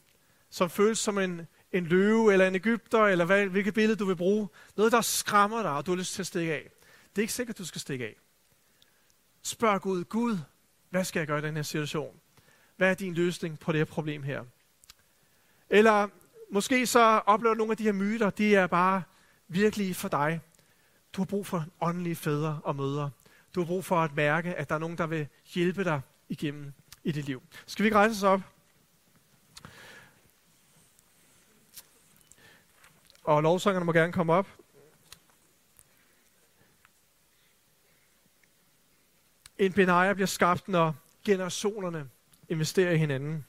som 0.50 0.70
føles 0.70 0.98
som 0.98 1.18
en, 1.18 1.46
en 1.72 1.86
løve, 1.86 2.32
eller 2.32 2.48
en 2.48 2.54
Ægypter, 2.54 3.04
eller 3.04 3.24
hvad, 3.24 3.46
hvilket 3.46 3.74
billede 3.74 3.96
du 3.96 4.04
vil 4.04 4.16
bruge, 4.16 4.48
noget, 4.76 4.92
der 4.92 5.00
skræmmer 5.00 5.62
dig, 5.62 5.72
og 5.72 5.86
du 5.86 5.90
har 5.90 5.96
lyst 5.96 6.14
til 6.14 6.22
at 6.22 6.26
stikke 6.26 6.52
af. 6.52 6.70
Det 7.10 7.18
er 7.18 7.22
ikke 7.22 7.32
sikkert, 7.32 7.58
du 7.58 7.64
skal 7.64 7.80
stikke 7.80 8.04
af. 8.04 8.16
Spørg 9.42 9.80
Gud, 9.80 10.04
Gud, 10.04 10.38
hvad 10.90 11.04
skal 11.04 11.20
jeg 11.20 11.26
gøre 11.26 11.38
i 11.38 11.42
den 11.42 11.56
her 11.56 11.62
situation? 11.62 12.20
Hvad 12.76 12.90
er 12.90 12.94
din 12.94 13.14
løsning 13.14 13.58
på 13.58 13.72
det 13.72 13.78
her 13.78 13.84
problem 13.84 14.22
her? 14.22 14.44
Eller 15.70 16.08
måske 16.50 16.86
så 16.86 17.00
oplever 17.26 17.54
nogle 17.54 17.70
af 17.70 17.76
de 17.76 17.82
her 17.82 17.92
myter, 17.92 18.30
de 18.30 18.56
er 18.56 18.66
bare 18.66 19.02
virkelig 19.48 19.96
for 19.96 20.08
dig. 20.08 20.40
Du 21.12 21.20
har 21.20 21.26
brug 21.26 21.46
for 21.46 21.64
åndelige 21.80 22.16
fædre 22.16 22.60
og 22.64 22.76
mødre. 22.76 23.10
Du 23.54 23.60
har 23.60 23.66
brug 23.66 23.84
for 23.84 23.96
at 23.96 24.14
mærke, 24.14 24.54
at 24.54 24.68
der 24.68 24.74
er 24.74 24.78
nogen, 24.78 24.98
der 24.98 25.06
vil 25.06 25.28
hjælpe 25.54 25.84
dig 25.84 26.00
igennem 26.28 26.72
i 27.04 27.12
dit 27.12 27.24
liv. 27.24 27.42
Skal 27.66 27.82
vi 27.82 27.86
ikke 27.86 27.96
rejse 27.96 28.12
os 28.12 28.22
op? 28.22 28.40
Og 33.24 33.42
lovsangerne 33.42 33.84
må 33.84 33.92
gerne 33.92 34.12
komme 34.12 34.32
op. 34.32 34.46
En 39.58 39.72
benaja 39.72 40.12
bliver 40.12 40.26
skabt, 40.26 40.68
når 40.68 40.94
generationerne 41.24 42.10
investerer 42.48 42.90
i 42.90 42.96
hinanden. 42.96 43.46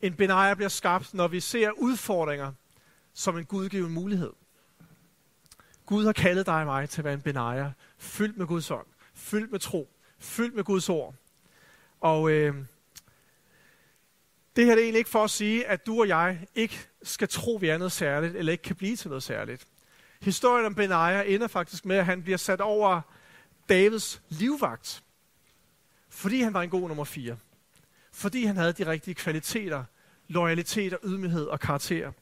En 0.00 0.14
benaja 0.14 0.54
bliver 0.54 0.68
skabt, 0.68 1.14
når 1.14 1.28
vi 1.28 1.40
ser 1.40 1.70
udfordringer 1.70 2.52
som 3.14 3.38
en 3.38 3.44
gudgiven 3.44 3.92
mulighed. 3.92 4.32
Gud 5.88 6.04
har 6.04 6.12
kaldet 6.12 6.46
dig 6.46 6.54
og 6.54 6.66
mig 6.66 6.90
til 6.90 7.00
at 7.00 7.04
være 7.04 7.14
en 7.14 7.20
benaja, 7.20 7.70
fyldt 7.98 8.36
med 8.36 8.46
Guds 8.46 8.70
ånd, 8.70 8.86
fyldt 9.14 9.52
med 9.52 9.58
tro, 9.58 9.90
fyldt 10.18 10.54
med 10.54 10.64
Guds 10.64 10.88
ord. 10.88 11.14
Og 12.00 12.30
øh, 12.30 12.54
det 14.56 14.66
her 14.66 14.72
er 14.72 14.78
egentlig 14.78 14.98
ikke 14.98 15.10
for 15.10 15.24
at 15.24 15.30
sige, 15.30 15.66
at 15.66 15.86
du 15.86 16.00
og 16.00 16.08
jeg 16.08 16.46
ikke 16.54 16.88
skal 17.02 17.28
tro, 17.28 17.58
vi 17.60 17.68
er 17.68 17.78
noget 17.78 17.92
særligt, 17.92 18.36
eller 18.36 18.52
ikke 18.52 18.62
kan 18.62 18.76
blive 18.76 18.96
til 18.96 19.08
noget 19.08 19.22
særligt. 19.22 19.66
Historien 20.22 20.66
om 20.66 20.74
Benaja 20.74 21.22
ender 21.22 21.46
faktisk 21.46 21.84
med, 21.84 21.96
at 21.96 22.04
han 22.04 22.22
bliver 22.22 22.38
sat 22.38 22.60
over 22.60 23.00
Davids 23.68 24.22
livvagt, 24.28 25.02
fordi 26.08 26.40
han 26.40 26.54
var 26.54 26.62
en 26.62 26.70
god 26.70 26.88
nummer 26.88 27.04
fire. 27.04 27.36
Fordi 28.12 28.44
han 28.44 28.56
havde 28.56 28.72
de 28.72 28.86
rigtige 28.86 29.14
kvaliteter 29.14 29.84
loyalitet 30.26 30.92
og 30.92 31.00
ydmyghed 31.04 31.44
og 31.46 31.60
karakter 31.60 32.12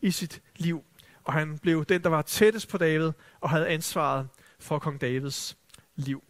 i 0.00 0.10
sit 0.10 0.42
liv. 0.56 0.84
Og 1.26 1.32
han 1.32 1.58
blev 1.58 1.84
den, 1.84 2.02
der 2.02 2.08
var 2.08 2.22
tættest 2.22 2.68
på 2.68 2.78
David 2.78 3.12
og 3.40 3.50
havde 3.50 3.68
ansvaret 3.68 4.28
for 4.58 4.78
kong 4.78 5.00
Davids 5.00 5.58
liv. 5.96 6.22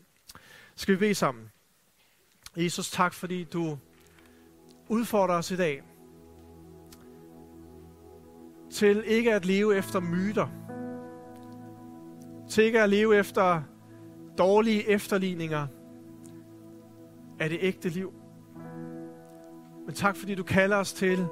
Skal 0.77 0.95
vi 0.95 0.99
bede 0.99 1.15
sammen? 1.15 1.51
Jesus, 2.57 2.91
tak 2.91 3.15
fordi 3.15 3.45
du 3.45 3.79
udfordrer 4.89 5.35
os 5.35 5.51
i 5.51 5.57
dag 5.57 5.83
til 8.71 9.05
ikke 9.07 9.35
at 9.35 9.45
leve 9.45 9.77
efter 9.77 10.01
myter, 10.01 10.49
til 12.51 12.65
ikke 12.65 12.83
at 12.83 12.89
leve 12.89 13.17
efter 13.17 13.63
dårlige 14.39 14.89
efterligninger 14.89 15.67
af 17.41 17.49
det 17.49 17.59
ægte 17.61 17.89
liv. 17.89 18.13
Men 19.87 19.95
tak 19.95 20.17
fordi 20.17 20.35
du 20.35 20.43
kalder 20.43 20.77
os 20.77 20.93
til 20.93 21.27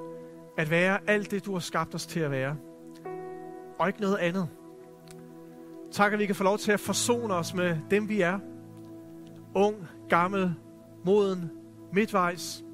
at 0.59 0.71
være 0.71 0.99
alt 1.07 1.31
det, 1.31 1.45
du 1.45 1.53
har 1.53 1.61
skabt 1.61 1.95
os 1.95 2.07
til 2.07 2.21
at 2.21 2.31
være. 2.31 2.57
Og 3.85 3.89
ikke 3.89 4.01
noget 4.01 4.17
andet. 4.17 4.49
Tak, 5.93 6.13
at 6.13 6.19
vi 6.19 6.27
kan 6.27 6.35
få 6.35 6.45
lov 6.45 6.59
til 6.59 6.73
at 6.73 6.81
forsone 6.81 7.35
os 7.35 7.55
med 7.55 7.77
dem, 7.91 8.09
vi 8.09 8.21
er. 8.21 8.39
Ung, 9.55 9.77
gammel, 10.09 10.55
moden, 11.05 11.51
midtvejs. 11.93 12.65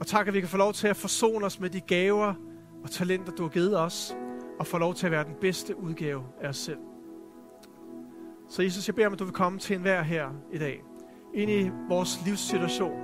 Og 0.00 0.06
tak, 0.06 0.28
at 0.28 0.34
vi 0.34 0.40
kan 0.40 0.48
få 0.48 0.56
lov 0.56 0.72
til 0.72 0.88
at 0.88 0.96
forsone 0.96 1.46
os 1.46 1.60
med 1.60 1.70
de 1.70 1.80
gaver 1.80 2.34
og 2.82 2.90
talenter, 2.90 3.32
du 3.32 3.42
har 3.42 3.48
givet 3.48 3.78
os. 3.78 4.16
Og 4.58 4.66
få 4.66 4.78
lov 4.78 4.94
til 4.94 5.06
at 5.06 5.12
være 5.12 5.24
den 5.24 5.34
bedste 5.40 5.78
udgave 5.78 6.22
af 6.40 6.48
os 6.48 6.56
selv. 6.56 6.78
Så 8.48 8.62
Jesus, 8.62 8.88
jeg 8.88 8.94
beder 8.94 9.06
om, 9.06 9.12
at 9.12 9.18
du 9.18 9.24
vil 9.24 9.34
komme 9.34 9.58
til 9.58 9.76
enhver 9.76 10.02
her 10.02 10.28
i 10.52 10.58
dag. 10.58 10.82
Ind 11.34 11.50
i 11.50 11.70
vores 11.88 12.20
livssituation. 12.26 13.00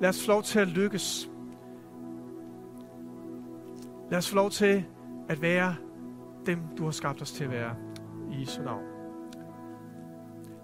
Lad 0.00 0.08
os 0.08 0.24
få 0.24 0.32
lov 0.32 0.42
til 0.42 0.58
at 0.58 0.68
lykkes. 0.68 1.30
Lad 4.10 4.18
os 4.18 4.28
få 4.28 4.36
lov 4.36 4.50
til 4.50 4.84
at 5.28 5.42
være 5.42 5.76
dem, 6.46 6.58
du 6.78 6.84
har 6.84 6.90
skabt 6.90 7.22
os 7.22 7.32
til 7.32 7.44
at 7.44 7.50
være. 7.50 7.74
I 8.32 8.40
Jesu 8.40 8.62
navn. 8.62 8.84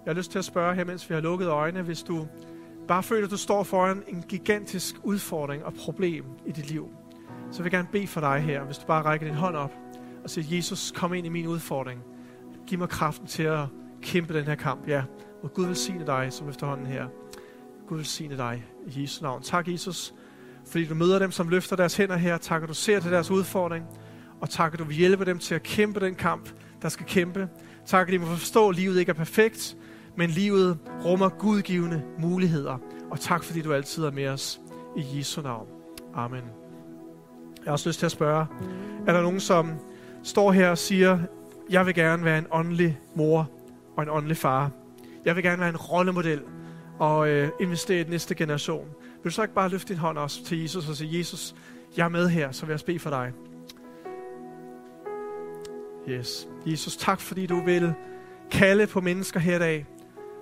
Jeg 0.05 0.13
har 0.13 0.13
lyst 0.13 0.31
til 0.31 0.39
at 0.39 0.45
spørge 0.45 0.75
her, 0.75 0.83
mens 0.83 1.09
vi 1.09 1.13
har 1.13 1.21
lukket 1.21 1.47
øjnene, 1.47 1.83
hvis 1.83 2.03
du 2.03 2.27
bare 2.87 3.03
føler, 3.03 3.25
at 3.25 3.31
du 3.31 3.37
står 3.37 3.63
foran 3.63 4.03
en 4.07 4.23
gigantisk 4.27 4.95
udfordring 5.03 5.65
og 5.65 5.73
problem 5.73 6.25
i 6.45 6.51
dit 6.51 6.71
liv, 6.71 6.89
så 7.51 7.57
vil 7.57 7.65
jeg 7.65 7.71
gerne 7.71 7.87
bede 7.91 8.07
for 8.07 8.21
dig 8.21 8.39
her, 8.39 8.63
hvis 8.63 8.77
du 8.77 8.85
bare 8.85 9.03
rækker 9.03 9.27
din 9.27 9.35
hånd 9.35 9.55
op 9.55 9.71
og 10.23 10.29
siger, 10.29 10.55
Jesus, 10.55 10.91
kom 10.95 11.13
ind 11.13 11.25
i 11.25 11.29
min 11.29 11.47
udfordring. 11.47 12.03
Giv 12.67 12.79
mig 12.79 12.89
kraften 12.89 13.27
til 13.27 13.43
at 13.43 13.65
kæmpe 14.01 14.33
den 14.33 14.43
her 14.43 14.55
kamp. 14.55 14.87
Ja, 14.87 15.03
og 15.43 15.53
Gud 15.53 15.65
velsigne 15.65 16.05
dig, 16.05 16.27
som 16.33 16.49
efterhånden 16.49 16.85
her. 16.85 17.07
Gud 17.87 17.97
velsigne 17.97 18.37
dig 18.37 18.65
i 18.87 19.01
Jesu 19.01 19.23
navn. 19.23 19.41
Tak, 19.41 19.67
Jesus, 19.67 20.13
fordi 20.65 20.85
du 20.85 20.95
møder 20.95 21.19
dem, 21.19 21.31
som 21.31 21.49
løfter 21.49 21.75
deres 21.75 21.97
hænder 21.97 22.15
her. 22.15 22.37
Tak, 22.37 22.63
at 22.63 22.69
du 22.69 22.73
ser 22.73 22.99
til 22.99 23.11
deres 23.11 23.31
udfordring. 23.31 23.85
Og 24.41 24.49
tak, 24.49 24.73
at 24.73 24.79
du 24.79 24.83
vil 24.83 24.95
hjælpe 24.95 25.25
dem 25.25 25.39
til 25.39 25.55
at 25.55 25.63
kæmpe 25.63 25.99
den 25.99 26.15
kamp, 26.15 26.49
der 26.81 26.89
skal 26.89 27.05
kæmpe. 27.05 27.49
Tak, 27.85 28.07
at 28.07 28.13
de 28.13 28.19
må 28.19 28.25
forstå, 28.25 28.69
at 28.69 28.75
livet 28.75 28.99
ikke 28.99 29.09
er 29.09 29.13
perfekt, 29.13 29.77
men 30.15 30.29
livet 30.29 30.77
rummer 31.05 31.29
gudgivende 31.29 32.03
muligheder. 32.19 32.77
Og 33.11 33.19
tak, 33.19 33.43
fordi 33.43 33.61
du 33.61 33.73
altid 33.73 34.03
er 34.03 34.11
med 34.11 34.27
os. 34.27 34.61
I 34.97 35.17
Jesu 35.17 35.41
navn. 35.41 35.67
Amen. 36.15 36.43
Jeg 37.57 37.65
har 37.65 37.71
også 37.71 37.89
lyst 37.89 37.99
til 37.99 38.05
at 38.05 38.11
spørge, 38.11 38.45
er 39.07 39.13
der 39.13 39.21
nogen, 39.21 39.39
som 39.39 39.71
står 40.23 40.51
her 40.51 40.69
og 40.69 40.77
siger, 40.77 41.19
jeg 41.69 41.85
vil 41.85 41.93
gerne 41.93 42.25
være 42.25 42.37
en 42.37 42.47
åndelig 42.51 42.99
mor 43.15 43.49
og 43.97 44.03
en 44.03 44.09
åndelig 44.09 44.37
far. 44.37 44.71
Jeg 45.25 45.35
vil 45.35 45.43
gerne 45.43 45.59
være 45.59 45.69
en 45.69 45.77
rollemodel 45.77 46.41
og 46.99 47.29
øh, 47.29 47.49
investere 47.59 47.99
i 47.99 48.03
den 48.03 48.11
næste 48.11 48.35
generation. 48.35 48.85
Vil 49.23 49.25
du 49.25 49.29
så 49.29 49.41
ikke 49.41 49.53
bare 49.53 49.69
løfte 49.69 49.93
din 49.93 49.97
hånd 49.97 50.17
også 50.17 50.45
til 50.45 50.61
Jesus 50.61 50.89
og 50.89 50.95
sige, 50.95 51.19
Jesus, 51.19 51.55
jeg 51.97 52.05
er 52.05 52.09
med 52.09 52.29
her, 52.29 52.51
så 52.51 52.65
vil 52.65 52.73
jeg 52.73 52.79
bede 52.85 52.99
for 52.99 53.09
dig. 53.09 53.31
Yes. 56.07 56.47
Jesus, 56.65 56.97
tak 56.97 57.19
fordi 57.19 57.45
du 57.45 57.63
vil 57.65 57.93
kalde 58.51 58.87
på 58.87 59.01
mennesker 59.01 59.39
her 59.39 59.55
i 59.55 59.59
dag, 59.59 59.85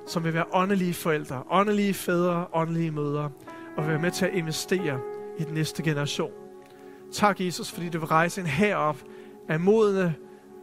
som 0.07 0.23
vil 0.23 0.33
være 0.33 0.45
åndelige 0.53 0.93
forældre, 0.93 1.43
åndelige 1.51 1.93
fædre, 1.93 2.45
åndelige 2.53 2.91
mødre, 2.91 3.31
og 3.77 3.83
vil 3.83 3.91
være 3.91 4.01
med 4.01 4.11
til 4.11 4.25
at 4.25 4.33
investere 4.33 4.99
i 5.39 5.43
den 5.43 5.53
næste 5.53 5.83
generation. 5.83 6.31
Tak, 7.11 7.41
Jesus, 7.41 7.71
fordi 7.71 7.89
du 7.89 7.99
vil 7.99 8.07
rejse 8.07 8.41
en 8.41 8.47
herop 8.47 8.97
af 9.49 9.59
modne, 9.59 10.15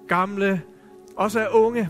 gamle, 0.08 0.62
også 1.16 1.40
af 1.40 1.48
unge, 1.52 1.88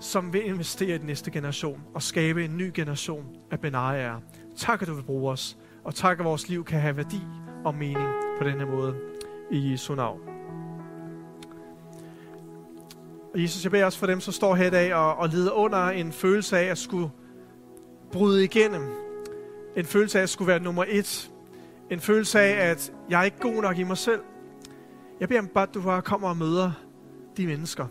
som 0.00 0.32
vil 0.32 0.46
investere 0.46 0.94
i 0.94 0.98
den 0.98 1.06
næste 1.06 1.30
generation 1.30 1.80
og 1.94 2.02
skabe 2.02 2.44
en 2.44 2.56
ny 2.56 2.70
generation 2.74 3.24
af 3.50 3.60
benarier. 3.60 4.20
Tak, 4.56 4.82
at 4.82 4.88
du 4.88 4.94
vil 4.94 5.02
bruge 5.02 5.32
os, 5.32 5.58
og 5.84 5.94
tak, 5.94 6.18
at 6.18 6.24
vores 6.24 6.48
liv 6.48 6.64
kan 6.64 6.80
have 6.80 6.96
værdi 6.96 7.20
og 7.64 7.74
mening 7.74 8.08
på 8.38 8.44
denne 8.44 8.66
måde. 8.66 8.94
I 9.50 9.72
Jesu 9.72 9.94
navn. 9.94 10.31
Og 13.34 13.42
Jesus, 13.42 13.64
jeg 13.64 13.70
beder 13.70 13.84
også 13.84 13.98
for 13.98 14.06
dem, 14.06 14.20
som 14.20 14.32
står 14.32 14.54
her 14.54 14.66
i 14.66 14.70
dag 14.70 14.94
og, 14.94 15.16
og 15.16 15.28
lider 15.28 15.52
under 15.52 15.88
en 15.88 16.12
følelse 16.12 16.58
af 16.58 16.64
at 16.64 16.78
skulle 16.78 17.10
bryde 18.12 18.44
igennem. 18.44 18.82
En 19.76 19.84
følelse 19.84 20.18
af 20.18 20.22
at 20.22 20.28
skulle 20.28 20.48
være 20.48 20.60
nummer 20.60 20.84
et. 20.88 21.30
En 21.90 22.00
følelse 22.00 22.40
af, 22.40 22.70
at 22.70 22.92
jeg 23.10 23.20
er 23.20 23.24
ikke 23.24 23.38
god 23.40 23.62
nok 23.62 23.78
i 23.78 23.82
mig 23.82 23.98
selv. 23.98 24.20
Jeg 25.20 25.28
beder 25.28 25.40
om 25.40 25.46
bare, 25.46 25.68
at 25.68 25.74
du 25.74 25.82
bare 25.82 26.02
kommer 26.02 26.28
og 26.28 26.36
møder 26.36 26.72
de 27.36 27.46
mennesker. 27.46 27.86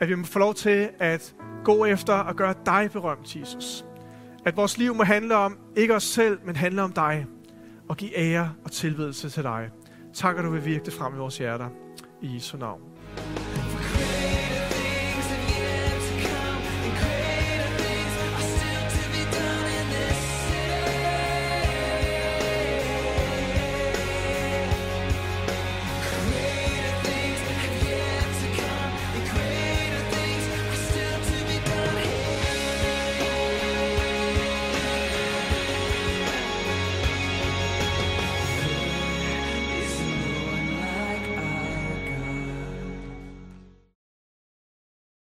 At 0.00 0.08
vi 0.08 0.14
må 0.14 0.24
få 0.24 0.38
lov 0.38 0.54
til 0.54 0.88
at 0.98 1.34
gå 1.64 1.84
efter 1.84 2.14
og 2.14 2.36
gøre 2.36 2.54
dig 2.66 2.90
berømt, 2.92 3.36
Jesus. 3.36 3.84
At 4.44 4.56
vores 4.56 4.78
liv 4.78 4.94
må 4.94 5.02
handle 5.02 5.36
om 5.36 5.58
ikke 5.76 5.94
os 5.94 6.04
selv, 6.04 6.38
men 6.44 6.56
handle 6.56 6.82
om 6.82 6.92
dig. 6.92 7.26
Og 7.88 7.96
give 7.96 8.18
ære 8.18 8.52
og 8.64 8.72
tilbedelse 8.72 9.30
til 9.30 9.42
dig. 9.42 9.70
Tak, 10.14 10.38
at 10.38 10.44
du 10.44 10.50
vil 10.50 10.64
virke 10.64 10.84
det 10.84 10.92
frem 10.92 11.14
i 11.14 11.16
vores 11.16 11.38
hjerter. 11.38 11.68
I 12.22 12.34
Jesu 12.34 12.56
navn. 12.56 12.80